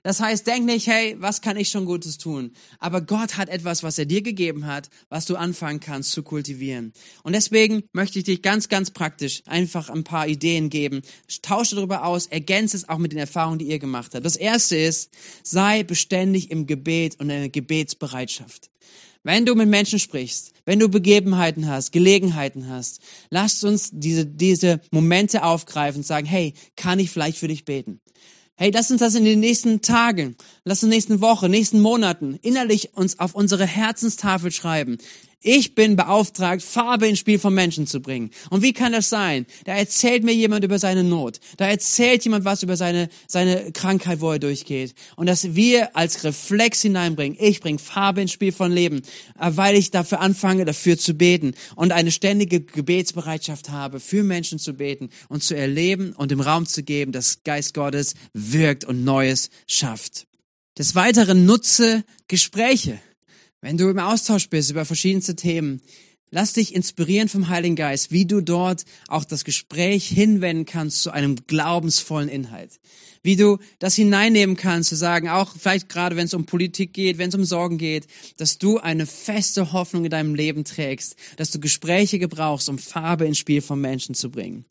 Das 0.03 0.21
heißt, 0.21 0.47
denk 0.49 0.67
nicht, 0.67 0.88
hey, 0.88 1.17
was 1.19 1.41
kann 1.43 1.57
ich 1.57 1.69
schon 1.69 1.85
Gutes 1.85 2.19
tun? 2.19 2.53
Aber 2.81 3.01
Gott 3.01 3.37
hat 3.37 3.49
etwas, 3.49 3.85
was 3.85 3.99
er 3.99 4.07
dir 4.07 4.23
gegeben 4.23 4.67
hat, 4.67 4.91
was 5.09 5.27
du 5.27 5.37
anfangen 5.37 5.79
kannst 5.79 6.11
zu 6.11 6.25
kultivieren. 6.25 6.93
Und 7.23 7.35
deswegen 7.35 7.85
möchte 7.93 8.19
ich 8.19 8.25
dich 8.25 8.43
ganz, 8.43 8.69
ganz 8.69 8.91
praktisch 8.91 9.43
einfach 9.47 9.91
ein 9.91 10.03
paar 10.03 10.27
Ideen 10.27 10.71
geben. 10.71 11.03
Tausche 11.43 11.77
darüber 11.77 12.05
aus, 12.05 12.27
ergänze 12.27 12.77
es 12.77 12.88
auch 12.88 12.99
mit 12.99 13.12
den 13.12 13.19
Erfahrungen, 13.19 13.61
die 13.61 13.69
ihr 13.69 13.79
gemacht 13.79 14.15
habt. 14.15 14.27
Das 14.27 14.37
erste 14.37 14.77
ist, 14.77 15.11
sei 15.45 15.85
beständig 15.85 16.51
im 16.51 16.67
Gebet 16.67 17.21
und 17.21 17.31
in 17.31 17.38
der 17.41 17.49
Gebetsbereitschaft. 17.49 18.71
Wenn 19.25 19.47
du 19.47 19.55
mit 19.55 19.69
Menschen 19.69 20.01
sprichst, 20.01 20.53
wenn 20.65 20.81
du 20.81 20.88
Begebenheiten 20.88 21.69
hast, 21.69 21.93
Gelegenheiten 21.93 22.69
hast, 22.69 23.01
lasst 23.31 23.65
uns 23.65 23.91
diese, 23.93 24.27
diese 24.27 24.81
Momente 24.91 25.45
aufgreifen 25.45 26.01
und 26.01 26.07
sagen, 26.07 26.27
hey, 26.27 26.55
kann 26.75 26.99
ich 26.99 27.11
vielleicht 27.11 27.38
für 27.38 27.47
dich 27.47 27.65
beten? 27.65 28.01
Hey, 28.62 28.70
lass 28.72 28.92
uns 28.92 29.01
das 29.01 29.16
in 29.16 29.25
den 29.25 29.40
nächsten 29.40 29.83
Tagen, 29.83 30.37
lass 30.64 30.85
uns 30.85 30.90
nächsten 30.92 31.20
Woche, 31.20 31.48
nächsten 31.48 31.81
Monaten 31.81 32.38
innerlich 32.42 32.90
uns 32.94 33.18
auf 33.18 33.35
unsere 33.35 33.66
Herzenstafel 33.66 34.53
schreiben. 34.53 34.98
Ich 35.44 35.74
bin 35.74 35.96
beauftragt, 35.96 36.62
Farbe 36.62 37.09
ins 37.09 37.18
Spiel 37.18 37.40
von 37.40 37.52
Menschen 37.52 37.88
zu 37.88 38.00
bringen. 38.00 38.31
Und 38.50 38.62
wie 38.62 38.72
kann 38.72 38.92
das 38.92 39.09
sein? 39.09 39.44
Da 39.64 39.74
erzählt 39.74 40.22
mir 40.22 40.33
jemand 40.33 40.64
über 40.64 40.78
seine 40.78 41.02
Not. 41.02 41.40
Da 41.57 41.66
erzählt 41.66 42.22
jemand 42.22 42.44
was 42.44 42.62
über 42.62 42.76
seine, 42.76 43.09
seine 43.26 43.72
Krankheit, 43.72 44.20
wo 44.20 44.31
er 44.31 44.38
durchgeht. 44.38 44.94
Und 45.16 45.26
dass 45.26 45.57
wir 45.57 45.96
als 45.96 46.22
Reflex 46.22 46.83
hineinbringen. 46.83 47.37
Ich 47.40 47.61
bringe 47.61 47.81
Farbe 47.81 48.22
ins 48.22 48.31
Spiel 48.31 48.52
von 48.52 48.70
Leben, 48.70 49.02
äh, 49.38 49.50
weil 49.55 49.74
ich 49.74 49.90
dafür 49.90 50.20
anfange, 50.20 50.64
dafür 50.64 50.96
zu 50.96 51.14
beten 51.14 51.55
und 51.74 51.90
eine 51.90 52.12
ständige 52.12 52.61
Gebetsbereitschaft 52.61 53.70
habe, 53.70 53.98
für 53.98 54.22
Menschen 54.22 54.61
zu 54.61 54.74
beten 54.74 55.11
und 55.28 55.42
zu 55.42 55.57
erleben 55.57 56.12
und 56.12 56.31
im 56.31 56.40
Raum 56.40 56.66
zu 56.66 56.85
geben, 56.85 57.11
dass 57.11 57.42
Geist 57.42 57.74
Gottes 57.74 58.14
wirkt 58.33 58.85
und 58.85 59.02
Neues 59.02 59.50
schafft. 59.66 60.26
Des 60.78 60.94
Weiteren 60.94 61.44
nutze 61.46 62.05
Gespräche. 62.28 63.00
Wenn 63.64 63.79
du 63.79 63.88
im 63.88 64.01
Austausch 64.01 64.48
bist 64.48 64.72
über 64.72 64.85
verschiedenste 64.85 65.37
Themen, 65.37 65.81
lass 66.33 66.55
dich 66.55 66.75
inspirieren 66.75 67.29
vom 67.29 67.48
Heiligen 67.48 67.77
Geist, 67.77 68.11
wie 68.11 68.27
du 68.27 68.40
dort 68.40 68.85
auch 69.07 69.25
das 69.25 69.44
Gespräch 69.44 70.09
hinwenden 70.09 70.66
kannst 70.66 71.01
zu 71.01 71.12
einem 71.12 71.37
glaubensvollen 71.46 72.29
Inhalt. 72.29 72.81
Wie 73.22 73.37
du 73.37 73.59
das 73.79 73.94
hineinnehmen 73.94 74.57
kannst, 74.57 74.88
zu 74.88 74.96
sagen, 74.96 75.29
auch 75.29 75.55
vielleicht 75.57 75.88
gerade 75.88 76.16
wenn 76.16 76.25
es 76.25 76.35
um 76.35 76.44
Politik 76.44 76.92
geht, 76.92 77.18
wenn 77.18 77.29
es 77.29 77.37
um 77.37 77.44
Sorgen 77.44 77.79
geht, 77.79 78.09
dass 78.37 78.59
du 78.59 78.79
eine 78.79 79.07
feste 79.07 79.72
Hoffnung 79.72 80.05
in 80.05 80.11
deinem 80.11 80.35
Leben 80.35 80.64
trägst, 80.64 81.14
dass 81.37 81.53
du 81.53 81.61
Gespräche 81.61 82.18
gebrauchst, 82.18 82.68
um 82.68 82.79
Farbe 82.79 83.27
ins 83.27 83.38
Spiel 83.38 83.62
von 83.62 83.81
Menschen 83.81 84.16
zu 84.16 84.29
bringen. 84.29 84.64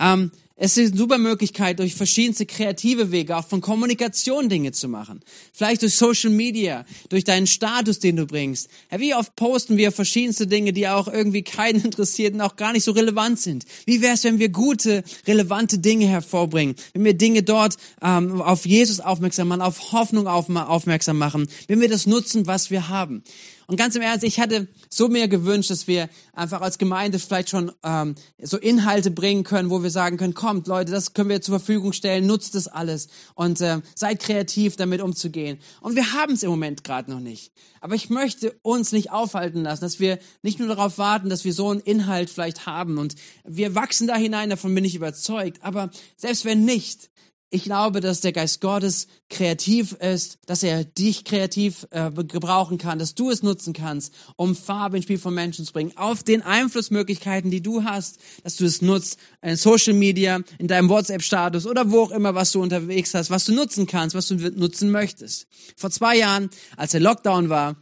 Ähm, 0.00 0.30
es 0.62 0.76
ist 0.76 0.90
eine 0.90 0.98
super 0.98 1.16
Möglichkeit, 1.16 1.78
durch 1.78 1.94
verschiedenste 1.94 2.44
kreative 2.44 3.10
Wege 3.10 3.34
auch 3.34 3.46
von 3.46 3.62
Kommunikation 3.62 4.50
Dinge 4.50 4.72
zu 4.72 4.88
machen. 4.88 5.20
Vielleicht 5.54 5.80
durch 5.80 5.94
Social 5.94 6.28
Media, 6.28 6.84
durch 7.08 7.24
deinen 7.24 7.46
Status, 7.46 7.98
den 7.98 8.16
du 8.16 8.26
bringst. 8.26 8.68
Ja, 8.92 9.00
wie 9.00 9.14
oft 9.14 9.34
posten 9.36 9.78
wir 9.78 9.90
verschiedenste 9.90 10.46
Dinge, 10.46 10.74
die 10.74 10.86
auch 10.86 11.08
irgendwie 11.08 11.42
keinen 11.42 11.80
interessiert 11.84 12.34
und 12.34 12.42
auch 12.42 12.56
gar 12.56 12.74
nicht 12.74 12.84
so 12.84 12.92
relevant 12.92 13.40
sind. 13.40 13.64
Wie 13.86 14.02
wäre 14.02 14.12
es, 14.12 14.24
wenn 14.24 14.38
wir 14.38 14.50
gute, 14.50 15.02
relevante 15.26 15.78
Dinge 15.78 16.06
hervorbringen? 16.08 16.74
Wenn 16.92 17.04
wir 17.04 17.14
Dinge 17.14 17.42
dort 17.42 17.78
ähm, 18.02 18.42
auf 18.42 18.66
Jesus 18.66 19.00
aufmerksam 19.00 19.48
machen, 19.48 19.62
auf 19.62 19.92
Hoffnung 19.92 20.26
auf, 20.26 20.50
aufmerksam 20.50 21.16
machen? 21.16 21.48
Wenn 21.68 21.80
wir 21.80 21.88
das 21.88 22.06
nutzen, 22.06 22.46
was 22.46 22.70
wir 22.70 22.88
haben? 22.88 23.22
Und 23.70 23.76
ganz 23.76 23.94
im 23.94 24.02
Ernst, 24.02 24.24
ich 24.24 24.40
hatte 24.40 24.66
so 24.88 25.06
mir 25.06 25.28
gewünscht, 25.28 25.70
dass 25.70 25.86
wir 25.86 26.08
einfach 26.32 26.60
als 26.60 26.76
Gemeinde 26.76 27.20
vielleicht 27.20 27.50
schon 27.50 27.70
ähm, 27.84 28.16
so 28.42 28.58
Inhalte 28.58 29.12
bringen 29.12 29.44
können, 29.44 29.70
wo 29.70 29.84
wir 29.84 29.90
sagen 29.90 30.16
können, 30.16 30.34
kommt 30.34 30.66
Leute, 30.66 30.90
das 30.90 31.14
können 31.14 31.28
wir 31.28 31.40
zur 31.40 31.60
Verfügung 31.60 31.92
stellen, 31.92 32.26
nutzt 32.26 32.56
das 32.56 32.66
alles 32.66 33.06
und 33.36 33.60
äh, 33.60 33.80
seid 33.94 34.18
kreativ 34.18 34.74
damit 34.74 35.00
umzugehen. 35.00 35.60
Und 35.82 35.94
wir 35.94 36.14
haben 36.14 36.32
es 36.32 36.42
im 36.42 36.50
Moment 36.50 36.82
gerade 36.82 37.12
noch 37.12 37.20
nicht. 37.20 37.52
Aber 37.80 37.94
ich 37.94 38.10
möchte 38.10 38.58
uns 38.62 38.90
nicht 38.90 39.12
aufhalten 39.12 39.62
lassen, 39.62 39.82
dass 39.82 40.00
wir 40.00 40.18
nicht 40.42 40.58
nur 40.58 40.66
darauf 40.66 40.98
warten, 40.98 41.30
dass 41.30 41.44
wir 41.44 41.52
so 41.52 41.70
einen 41.70 41.78
Inhalt 41.78 42.28
vielleicht 42.28 42.66
haben 42.66 42.98
und 42.98 43.14
wir 43.44 43.76
wachsen 43.76 44.08
da 44.08 44.16
hinein, 44.16 44.50
davon 44.50 44.74
bin 44.74 44.84
ich 44.84 44.96
überzeugt. 44.96 45.62
Aber 45.62 45.90
selbst 46.16 46.44
wenn 46.44 46.64
nicht, 46.64 47.08
ich 47.50 47.64
glaube, 47.64 48.00
dass 48.00 48.20
der 48.20 48.32
Geist 48.32 48.60
Gottes 48.60 49.08
kreativ 49.28 49.92
ist, 49.94 50.38
dass 50.46 50.62
er 50.62 50.84
dich 50.84 51.24
kreativ 51.24 51.86
äh, 51.90 52.10
gebrauchen 52.10 52.78
kann, 52.78 53.00
dass 53.00 53.16
du 53.16 53.30
es 53.30 53.42
nutzen 53.42 53.72
kannst, 53.72 54.14
um 54.36 54.54
Farbe 54.54 54.96
ins 54.96 55.04
Spiel 55.04 55.18
von 55.18 55.34
Menschen 55.34 55.64
zu 55.64 55.72
bringen, 55.72 55.92
auf 55.96 56.22
den 56.22 56.42
Einflussmöglichkeiten, 56.42 57.50
die 57.50 57.60
du 57.60 57.82
hast, 57.82 58.18
dass 58.44 58.56
du 58.56 58.64
es 58.64 58.82
nutzt, 58.82 59.18
in 59.42 59.56
Social 59.56 59.94
Media, 59.94 60.40
in 60.58 60.68
deinem 60.68 60.88
WhatsApp-Status 60.88 61.66
oder 61.66 61.90
wo 61.90 62.02
auch 62.02 62.10
immer, 62.12 62.34
was 62.36 62.52
du 62.52 62.62
unterwegs 62.62 63.14
hast, 63.14 63.30
was 63.30 63.44
du 63.44 63.52
nutzen 63.52 63.86
kannst, 63.86 64.14
was 64.14 64.28
du 64.28 64.36
nutzen 64.36 64.90
möchtest. 64.90 65.48
Vor 65.76 65.90
zwei 65.90 66.16
Jahren, 66.16 66.50
als 66.76 66.92
der 66.92 67.00
Lockdown 67.00 67.48
war, 67.48 67.76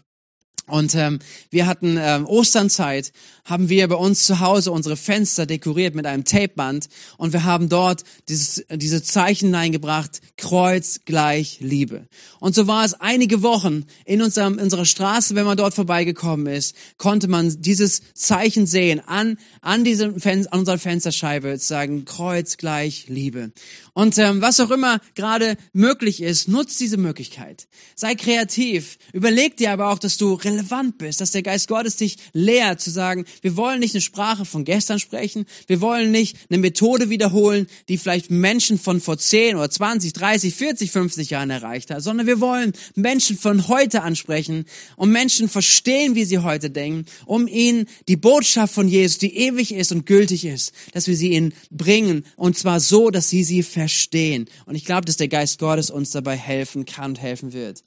und 0.69 0.95
ähm, 0.95 1.19
wir 1.51 1.67
hatten 1.67 1.99
ähm, 2.01 2.27
Osternzeit, 2.27 3.13
haben 3.45 3.69
wir 3.69 3.89
bei 3.89 3.97
uns 3.97 4.27
zu 4.27 4.41
Hause 4.41 4.73
unsere 4.73 4.97
Fenster 4.97 5.47
dekoriert 5.47 5.95
mit 5.95 6.07
einem 6.07 6.25
Tapeband 6.25 6.89
und 7.17 7.33
wir 7.33 7.45
haben 7.45 7.69
dort 7.69 8.05
dieses, 8.29 8.65
diese 8.71 9.03
Zeichen 9.03 9.47
hineingebracht, 9.47 10.21
Kreuz 10.37 11.01
gleich 11.05 11.59
Liebe. 11.61 12.07
Und 12.41 12.55
so 12.55 12.67
war 12.67 12.85
es 12.85 12.95
einige 12.95 13.43
Wochen 13.43 13.85
in 14.05 14.23
unserem, 14.23 14.59
unserer 14.59 14.85
Straße, 14.85 15.35
wenn 15.35 15.47
man 15.47 15.57
dort 15.57 15.75
vorbeigekommen 15.75 16.47
ist, 16.47 16.77
konnte 16.99 17.29
man 17.29 17.61
dieses 17.61 18.03
Zeichen 18.15 18.67
sehen 18.67 19.01
an, 19.07 19.39
an, 19.63 19.85
diesem 19.85 20.21
Fen 20.21 20.47
an 20.49 20.61
unserer 20.61 20.79
Fensterscheibe, 20.79 21.57
sagen 21.59 22.05
Kreuz 22.05 22.59
gleich 22.59 23.07
Liebe. 23.09 23.53
Und 23.99 24.17
ähm, 24.19 24.41
was 24.41 24.61
auch 24.61 24.71
immer 24.71 25.01
gerade 25.17 25.57
möglich 25.73 26.23
ist, 26.23 26.47
nutzt 26.47 26.79
diese 26.79 26.99
Möglichkeit. 26.99 27.67
Sei 27.97 28.15
kreativ. 28.15 28.97
Überleg 29.13 29.57
dir 29.57 29.73
aber 29.73 29.91
auch, 29.91 29.99
dass 29.99 30.17
du 30.17 30.35
relevant 30.35 30.99
bist, 30.99 31.21
dass 31.21 31.33
der 31.33 31.43
Geist 31.43 31.67
Gottes 31.67 31.97
dich 31.97 32.17
lehrt 32.33 32.81
zu 32.81 32.93
sagen, 32.93 33.25
wir 33.43 33.57
wollen 33.57 33.81
nicht 33.81 33.97
eine 33.97 34.01
Sprache 34.01 34.45
von 34.45 34.65
gestern 34.65 35.01
sprechen, 35.01 35.47
wir 35.67 35.81
wollen 35.81 36.13
nicht 36.13 36.37
eine 36.49 36.59
Methode 36.59 37.11
wiederholen, 37.11 37.67
die 37.89 37.99
vielleicht 37.99 38.31
Menschen 38.31 38.79
von 38.79 39.01
vor 39.01 39.19
10 39.19 39.57
oder 39.57 39.69
20, 39.69 40.13
30, 40.13 40.55
40, 40.55 40.93
50 40.93 41.31
Jahren 41.31 41.51
erreicht 41.51 41.91
hat, 41.91 42.01
sondern 42.01 42.29
wir 42.29 42.39
wollen 42.39 42.75
Menschen 42.95 43.37
von 43.37 43.67
heute 43.67 44.05
ansprechen 44.05 44.67
und 44.95 45.11
Menschen 45.11 45.49
verstehen, 45.49 46.15
wie 46.15 46.25
sie 46.25 46.39
heute 46.39 46.71
denken, 46.71 47.05
um 47.27 47.49
ihnen 47.49 47.87
die 48.07 48.17
Botschaft 48.17 48.75
von 48.75 48.87
Jesus, 48.87 49.19
die 49.19 49.37
ewig 49.37 49.75
ist 49.75 49.91
und 49.91 50.07
gültig 50.07 50.45
ist, 50.45 50.71
dass 50.93 51.09
wir 51.09 51.17
sie 51.17 51.33
ihnen 51.33 51.53
bringen 51.73 52.25
und 52.37 52.57
zwar 52.57 52.79
so, 52.79 53.11
dass 53.11 53.29
sie 53.29 53.43
sie 53.43 53.65
verstehen 53.65 53.88
verstehen. 53.89 54.49
Und 54.67 54.75
ich 54.75 54.85
glaube, 54.85 55.07
dass 55.07 55.17
der 55.17 55.29
Geist 55.29 55.59
Gottes 55.59 55.91
uns 55.91 56.11
dabei 56.11 56.37
helfen 56.37 56.85
kann 56.85 57.13
und 57.13 57.21
helfen 57.21 57.55
wird. 57.55 57.83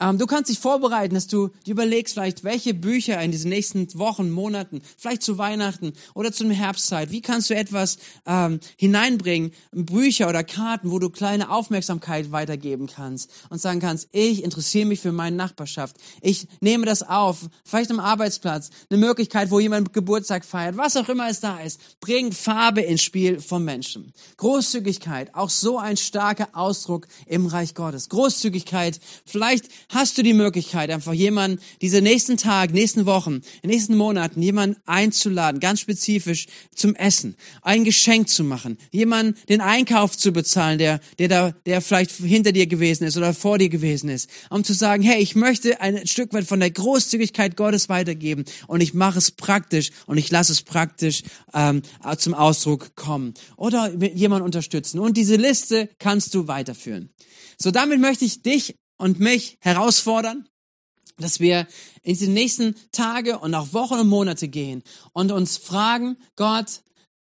Ähm, 0.00 0.18
du 0.18 0.26
kannst 0.26 0.50
dich 0.50 0.58
vorbereiten, 0.58 1.14
dass 1.14 1.28
du 1.28 1.50
dir 1.66 1.72
überlegst, 1.72 2.14
vielleicht 2.14 2.42
welche 2.42 2.74
Bücher 2.74 3.20
in 3.22 3.30
diesen 3.30 3.50
nächsten 3.50 3.86
Wochen, 3.98 4.30
Monaten, 4.30 4.82
vielleicht 4.96 5.22
zu 5.22 5.38
Weihnachten 5.38 5.92
oder 6.14 6.32
zur 6.32 6.50
Herbstzeit, 6.50 7.10
wie 7.10 7.22
kannst 7.22 7.50
du 7.50 7.54
etwas 7.54 7.98
ähm, 8.26 8.60
hineinbringen, 8.76 9.52
Bücher 9.72 10.28
oder 10.28 10.42
Karten, 10.42 10.90
wo 10.90 10.98
du 10.98 11.10
kleine 11.10 11.50
Aufmerksamkeit 11.50 12.32
weitergeben 12.32 12.86
kannst 12.86 13.30
und 13.50 13.60
sagen 13.60 13.80
kannst, 13.80 14.08
ich 14.12 14.42
interessiere 14.42 14.86
mich 14.86 15.00
für 15.00 15.12
meine 15.12 15.36
Nachbarschaft, 15.36 15.96
ich 16.20 16.48
nehme 16.60 16.86
das 16.86 17.02
auf, 17.02 17.48
vielleicht 17.64 17.90
am 17.90 18.00
Arbeitsplatz, 18.00 18.70
eine 18.90 18.98
Möglichkeit, 18.98 19.50
wo 19.50 19.60
jemand 19.60 19.92
Geburtstag 19.92 20.44
feiert, 20.44 20.76
was 20.76 20.96
auch 20.96 21.08
immer 21.08 21.28
es 21.28 21.40
da 21.40 21.60
ist, 21.60 21.80
bring 22.00 22.32
Farbe 22.32 22.80
ins 22.80 23.02
Spiel 23.02 23.40
von 23.40 23.64
Menschen. 23.64 24.12
Großzügigkeit, 24.38 25.34
auch 25.34 25.50
so 25.50 25.78
ein 25.78 25.96
starker 25.96 26.48
Ausdruck 26.52 27.06
im 27.26 27.46
Reich 27.46 27.74
Gottes. 27.74 28.08
Großzügigkeit, 28.08 29.00
vielleicht 29.24 29.68
hast 29.88 30.18
du 30.18 30.22
die 30.22 30.34
Möglichkeit, 30.34 30.90
einfach 30.90 31.12
jemanden 31.12 31.60
diese 31.80 32.00
nächsten 32.00 32.36
Tag, 32.36 32.72
nächsten 32.72 33.06
Wochen, 33.06 33.34
in 33.34 33.42
den 33.62 33.70
nächsten 33.70 33.96
Monaten 33.96 34.42
jemanden 34.42 34.76
einzuladen, 34.86 35.60
ganz 35.60 35.80
spezifisch 35.80 36.46
zum 36.74 36.94
Essen, 36.94 37.36
ein 37.62 37.84
Geschenk 37.84 38.28
zu 38.28 38.44
machen, 38.44 38.78
jemanden 38.90 39.36
den 39.48 39.60
Einkauf 39.60 40.16
zu 40.16 40.32
bezahlen, 40.32 40.78
der, 40.78 41.00
der 41.18 41.28
da, 41.28 41.50
der 41.66 41.80
vielleicht 41.80 42.12
hinter 42.12 42.52
dir 42.52 42.66
gewesen 42.66 43.04
ist 43.04 43.16
oder 43.16 43.34
vor 43.34 43.58
dir 43.58 43.68
gewesen 43.68 44.08
ist, 44.08 44.28
um 44.50 44.64
zu 44.64 44.72
sagen, 44.72 45.02
hey, 45.02 45.22
ich 45.22 45.34
möchte 45.34 45.80
ein 45.80 46.06
Stück 46.06 46.32
weit 46.32 46.44
von 46.44 46.60
der 46.60 46.70
Großzügigkeit 46.70 47.56
Gottes 47.56 47.88
weitergeben 47.88 48.44
und 48.66 48.80
ich 48.80 48.94
mache 48.94 49.18
es 49.18 49.30
praktisch 49.30 49.90
und 50.06 50.18
ich 50.18 50.30
lasse 50.30 50.52
es 50.52 50.62
praktisch 50.62 51.22
ähm, 51.52 51.82
zum 52.18 52.34
Ausdruck 52.34 52.94
kommen 52.96 53.34
oder 53.56 53.92
jemanden 53.94 54.44
unterstützen 54.44 54.98
und 54.98 55.16
diese 55.16 55.36
Liste 55.36 55.88
kannst 55.98 56.34
du 56.34 56.48
weiterführen. 56.48 57.10
So, 57.58 57.70
damit 57.70 58.00
möchte 58.00 58.24
ich 58.24 58.42
dich 58.42 58.74
und 58.96 59.20
mich 59.20 59.58
herausfordern, 59.60 60.48
dass 61.18 61.40
wir 61.40 61.66
in 62.02 62.16
die 62.16 62.28
nächsten 62.28 62.74
Tage 62.92 63.38
und 63.38 63.54
auch 63.54 63.72
Wochen 63.72 64.00
und 64.00 64.08
Monate 64.08 64.48
gehen 64.48 64.82
und 65.12 65.32
uns 65.32 65.56
fragen, 65.56 66.16
Gott, 66.36 66.82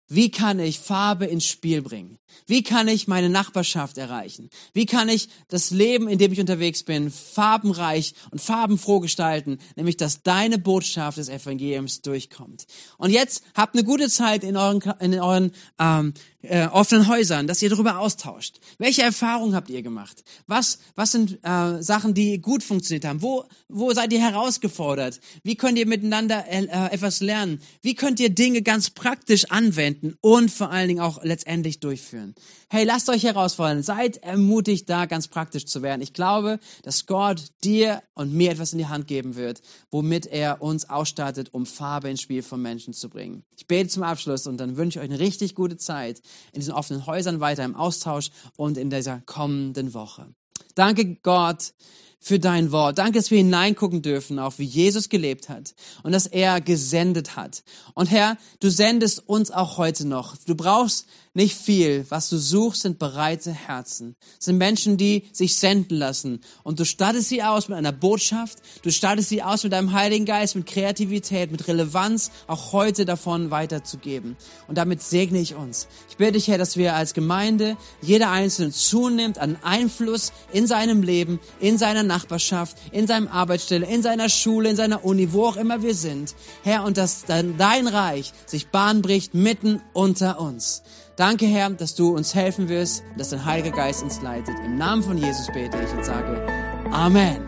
wie 0.07 0.29
kann 0.31 0.59
ich 0.59 0.79
Farbe 0.79 1.25
ins 1.25 1.45
Spiel 1.45 1.81
bringen? 1.81 2.19
Wie 2.47 2.63
kann 2.63 2.87
ich 2.87 3.07
meine 3.07 3.29
Nachbarschaft 3.29 3.97
erreichen? 3.97 4.49
Wie 4.73 4.85
kann 4.85 5.09
ich 5.09 5.29
das 5.47 5.71
Leben, 5.71 6.07
in 6.07 6.17
dem 6.17 6.31
ich 6.31 6.39
unterwegs 6.39 6.83
bin, 6.83 7.11
farbenreich 7.11 8.13
und 8.31 8.41
farbenfroh 8.41 8.99
gestalten? 8.99 9.59
Nämlich, 9.75 9.97
dass 9.97 10.23
deine 10.23 10.57
Botschaft 10.57 11.17
des 11.17 11.29
Evangeliums 11.29 12.01
durchkommt. 12.01 12.65
Und 12.97 13.11
jetzt 13.11 13.43
habt 13.55 13.75
eine 13.75 13.83
gute 13.83 14.09
Zeit 14.09 14.43
in 14.43 14.57
euren, 14.57 14.81
in 14.99 15.19
euren 15.19 15.51
ähm, 15.79 16.13
äh, 16.47 16.67
offenen 16.67 17.07
Häusern, 17.07 17.47
dass 17.47 17.61
ihr 17.61 17.69
darüber 17.69 17.99
austauscht. 17.99 18.59
Welche 18.77 19.01
Erfahrungen 19.01 19.55
habt 19.55 19.69
ihr 19.69 19.81
gemacht? 19.81 20.23
Was, 20.47 20.79
was 20.95 21.11
sind 21.11 21.39
äh, 21.43 21.81
Sachen, 21.81 22.13
die 22.13 22.39
gut 22.41 22.63
funktioniert 22.63 23.05
haben? 23.05 23.21
Wo, 23.21 23.45
wo 23.67 23.93
seid 23.93 24.13
ihr 24.13 24.21
herausgefordert? 24.21 25.19
Wie 25.43 25.55
könnt 25.55 25.77
ihr 25.77 25.87
miteinander 25.87 26.45
äh, 26.47 26.65
etwas 26.91 27.21
lernen? 27.21 27.61
Wie 27.81 27.95
könnt 27.95 28.19
ihr 28.19 28.29
Dinge 28.29 28.61
ganz 28.61 28.89
praktisch 28.89 29.45
anwenden 29.45 30.15
und 30.21 30.51
vor 30.51 30.71
allen 30.71 30.87
Dingen 30.87 31.01
auch 31.01 31.23
letztendlich 31.23 31.79
durchführen? 31.79 32.24
Hey, 32.69 32.83
lasst 32.83 33.09
euch 33.09 33.23
herausfordern. 33.23 33.83
Seid 33.83 34.17
ermutigt, 34.17 34.89
da 34.89 35.05
ganz 35.05 35.27
praktisch 35.27 35.65
zu 35.65 35.81
werden. 35.81 36.01
Ich 36.01 36.13
glaube, 36.13 36.59
dass 36.83 37.05
Gott 37.05 37.43
dir 37.63 38.01
und 38.13 38.33
mir 38.33 38.51
etwas 38.51 38.73
in 38.73 38.79
die 38.79 38.87
Hand 38.87 39.07
geben 39.07 39.35
wird, 39.35 39.61
womit 39.91 40.25
er 40.25 40.61
uns 40.61 40.89
ausstattet, 40.89 41.53
um 41.53 41.65
Farbe 41.65 42.09
ins 42.09 42.21
Spiel 42.21 42.41
von 42.41 42.61
Menschen 42.61 42.93
zu 42.93 43.09
bringen. 43.09 43.43
Ich 43.57 43.67
bete 43.67 43.89
zum 43.89 44.03
Abschluss 44.03 44.47
und 44.47 44.57
dann 44.57 44.77
wünsche 44.77 44.99
ich 44.99 45.05
euch 45.05 45.11
eine 45.11 45.19
richtig 45.19 45.55
gute 45.55 45.77
Zeit 45.77 46.21
in 46.51 46.59
diesen 46.61 46.73
offenen 46.73 47.05
Häusern 47.05 47.39
weiter 47.39 47.63
im 47.63 47.75
Austausch 47.75 48.29
und 48.57 48.77
in 48.77 48.89
dieser 48.89 49.21
kommenden 49.21 49.93
Woche. 49.93 50.27
Danke 50.73 51.15
Gott 51.21 51.73
für 52.19 52.39
dein 52.39 52.71
Wort. 52.71 52.97
Danke, 52.97 53.19
dass 53.19 53.31
wir 53.31 53.37
hineingucken 53.37 54.01
dürfen, 54.01 54.39
auch 54.39 54.53
wie 54.57 54.63
Jesus 54.63 55.09
gelebt 55.09 55.49
hat 55.49 55.75
und 56.03 56.11
dass 56.11 56.25
er 56.25 56.61
gesendet 56.61 57.35
hat. 57.35 57.63
Und 57.93 58.09
Herr, 58.11 58.37
du 58.59 58.69
sendest 58.69 59.27
uns 59.27 59.51
auch 59.51 59.77
heute 59.77 60.07
noch. 60.07 60.35
Du 60.45 60.55
brauchst 60.55 61.05
nicht 61.35 61.55
viel. 61.55 62.05
Was 62.09 62.29
du 62.29 62.37
suchst, 62.37 62.83
sind 62.83 62.97
bereite 62.97 63.51
Herzen. 63.51 64.15
Das 64.37 64.45
sind 64.45 64.57
Menschen, 64.57 64.95
die 64.97 65.25
sich 65.33 65.57
senden 65.57 65.97
lassen. 65.97 66.39
Und 66.63 66.79
du 66.79 66.85
stattest 66.85 67.29
sie 67.29 67.43
aus 67.43 67.67
mit 67.67 67.77
einer 67.77 67.91
Botschaft. 67.91 68.59
Du 68.83 68.91
stattest 68.91 69.29
sie 69.29 69.43
aus 69.43 69.63
mit 69.63 69.73
deinem 69.73 69.91
Heiligen 69.91 70.25
Geist, 70.25 70.55
mit 70.55 70.65
Kreativität, 70.65 71.51
mit 71.51 71.67
Relevanz, 71.67 72.31
auch 72.47 72.71
heute 72.71 73.05
davon 73.05 73.51
weiterzugeben. 73.51 74.37
Und 74.67 74.77
damit 74.77 75.01
segne 75.03 75.39
ich 75.39 75.55
uns. 75.55 75.87
Ich 76.09 76.15
bitte 76.15 76.33
dich, 76.33 76.47
Herr, 76.47 76.57
dass 76.57 76.77
wir 76.77 76.95
als 76.95 77.13
Gemeinde, 77.13 77.75
jeder 78.01 78.31
Einzelne 78.31 78.71
zunimmt 78.71 79.37
an 79.37 79.57
Einfluss 79.61 80.31
in 80.53 80.67
seinem 80.67 81.03
Leben, 81.03 81.41
in 81.59 81.77
seiner 81.77 82.03
Nachbarschaft, 82.15 82.77
in 82.91 83.07
seinem 83.07 83.27
Arbeitsstelle, 83.27 83.85
in 83.85 84.01
seiner 84.01 84.29
Schule, 84.29 84.69
in 84.69 84.75
seiner 84.75 85.03
Uni, 85.03 85.33
wo 85.33 85.45
auch 85.45 85.57
immer 85.57 85.81
wir 85.81 85.95
sind. 85.95 86.33
Herr, 86.63 86.83
und 86.83 86.97
dass 86.97 87.25
dann 87.25 87.57
dein 87.57 87.87
Reich 87.87 88.31
sich 88.45 88.67
Bahn 88.67 89.01
bricht 89.01 89.33
mitten 89.33 89.81
unter 89.93 90.39
uns. 90.39 90.83
Danke, 91.17 91.45
Herr, 91.45 91.69
dass 91.69 91.95
du 91.95 92.15
uns 92.15 92.35
helfen 92.35 92.67
wirst, 92.69 93.03
dass 93.17 93.29
dein 93.29 93.45
Heiliger 93.45 93.71
Geist 93.71 94.03
uns 94.03 94.21
leitet. 94.21 94.55
Im 94.65 94.77
Namen 94.77 95.03
von 95.03 95.17
Jesus 95.17 95.47
bete 95.47 95.77
ich 95.77 95.97
und 95.97 96.05
sage 96.05 96.45
Amen. 96.91 97.41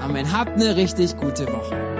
Amen. 0.00 0.30
Habt 0.32 0.52
eine 0.52 0.76
richtig 0.76 1.16
gute 1.16 1.46
Woche. 1.46 1.93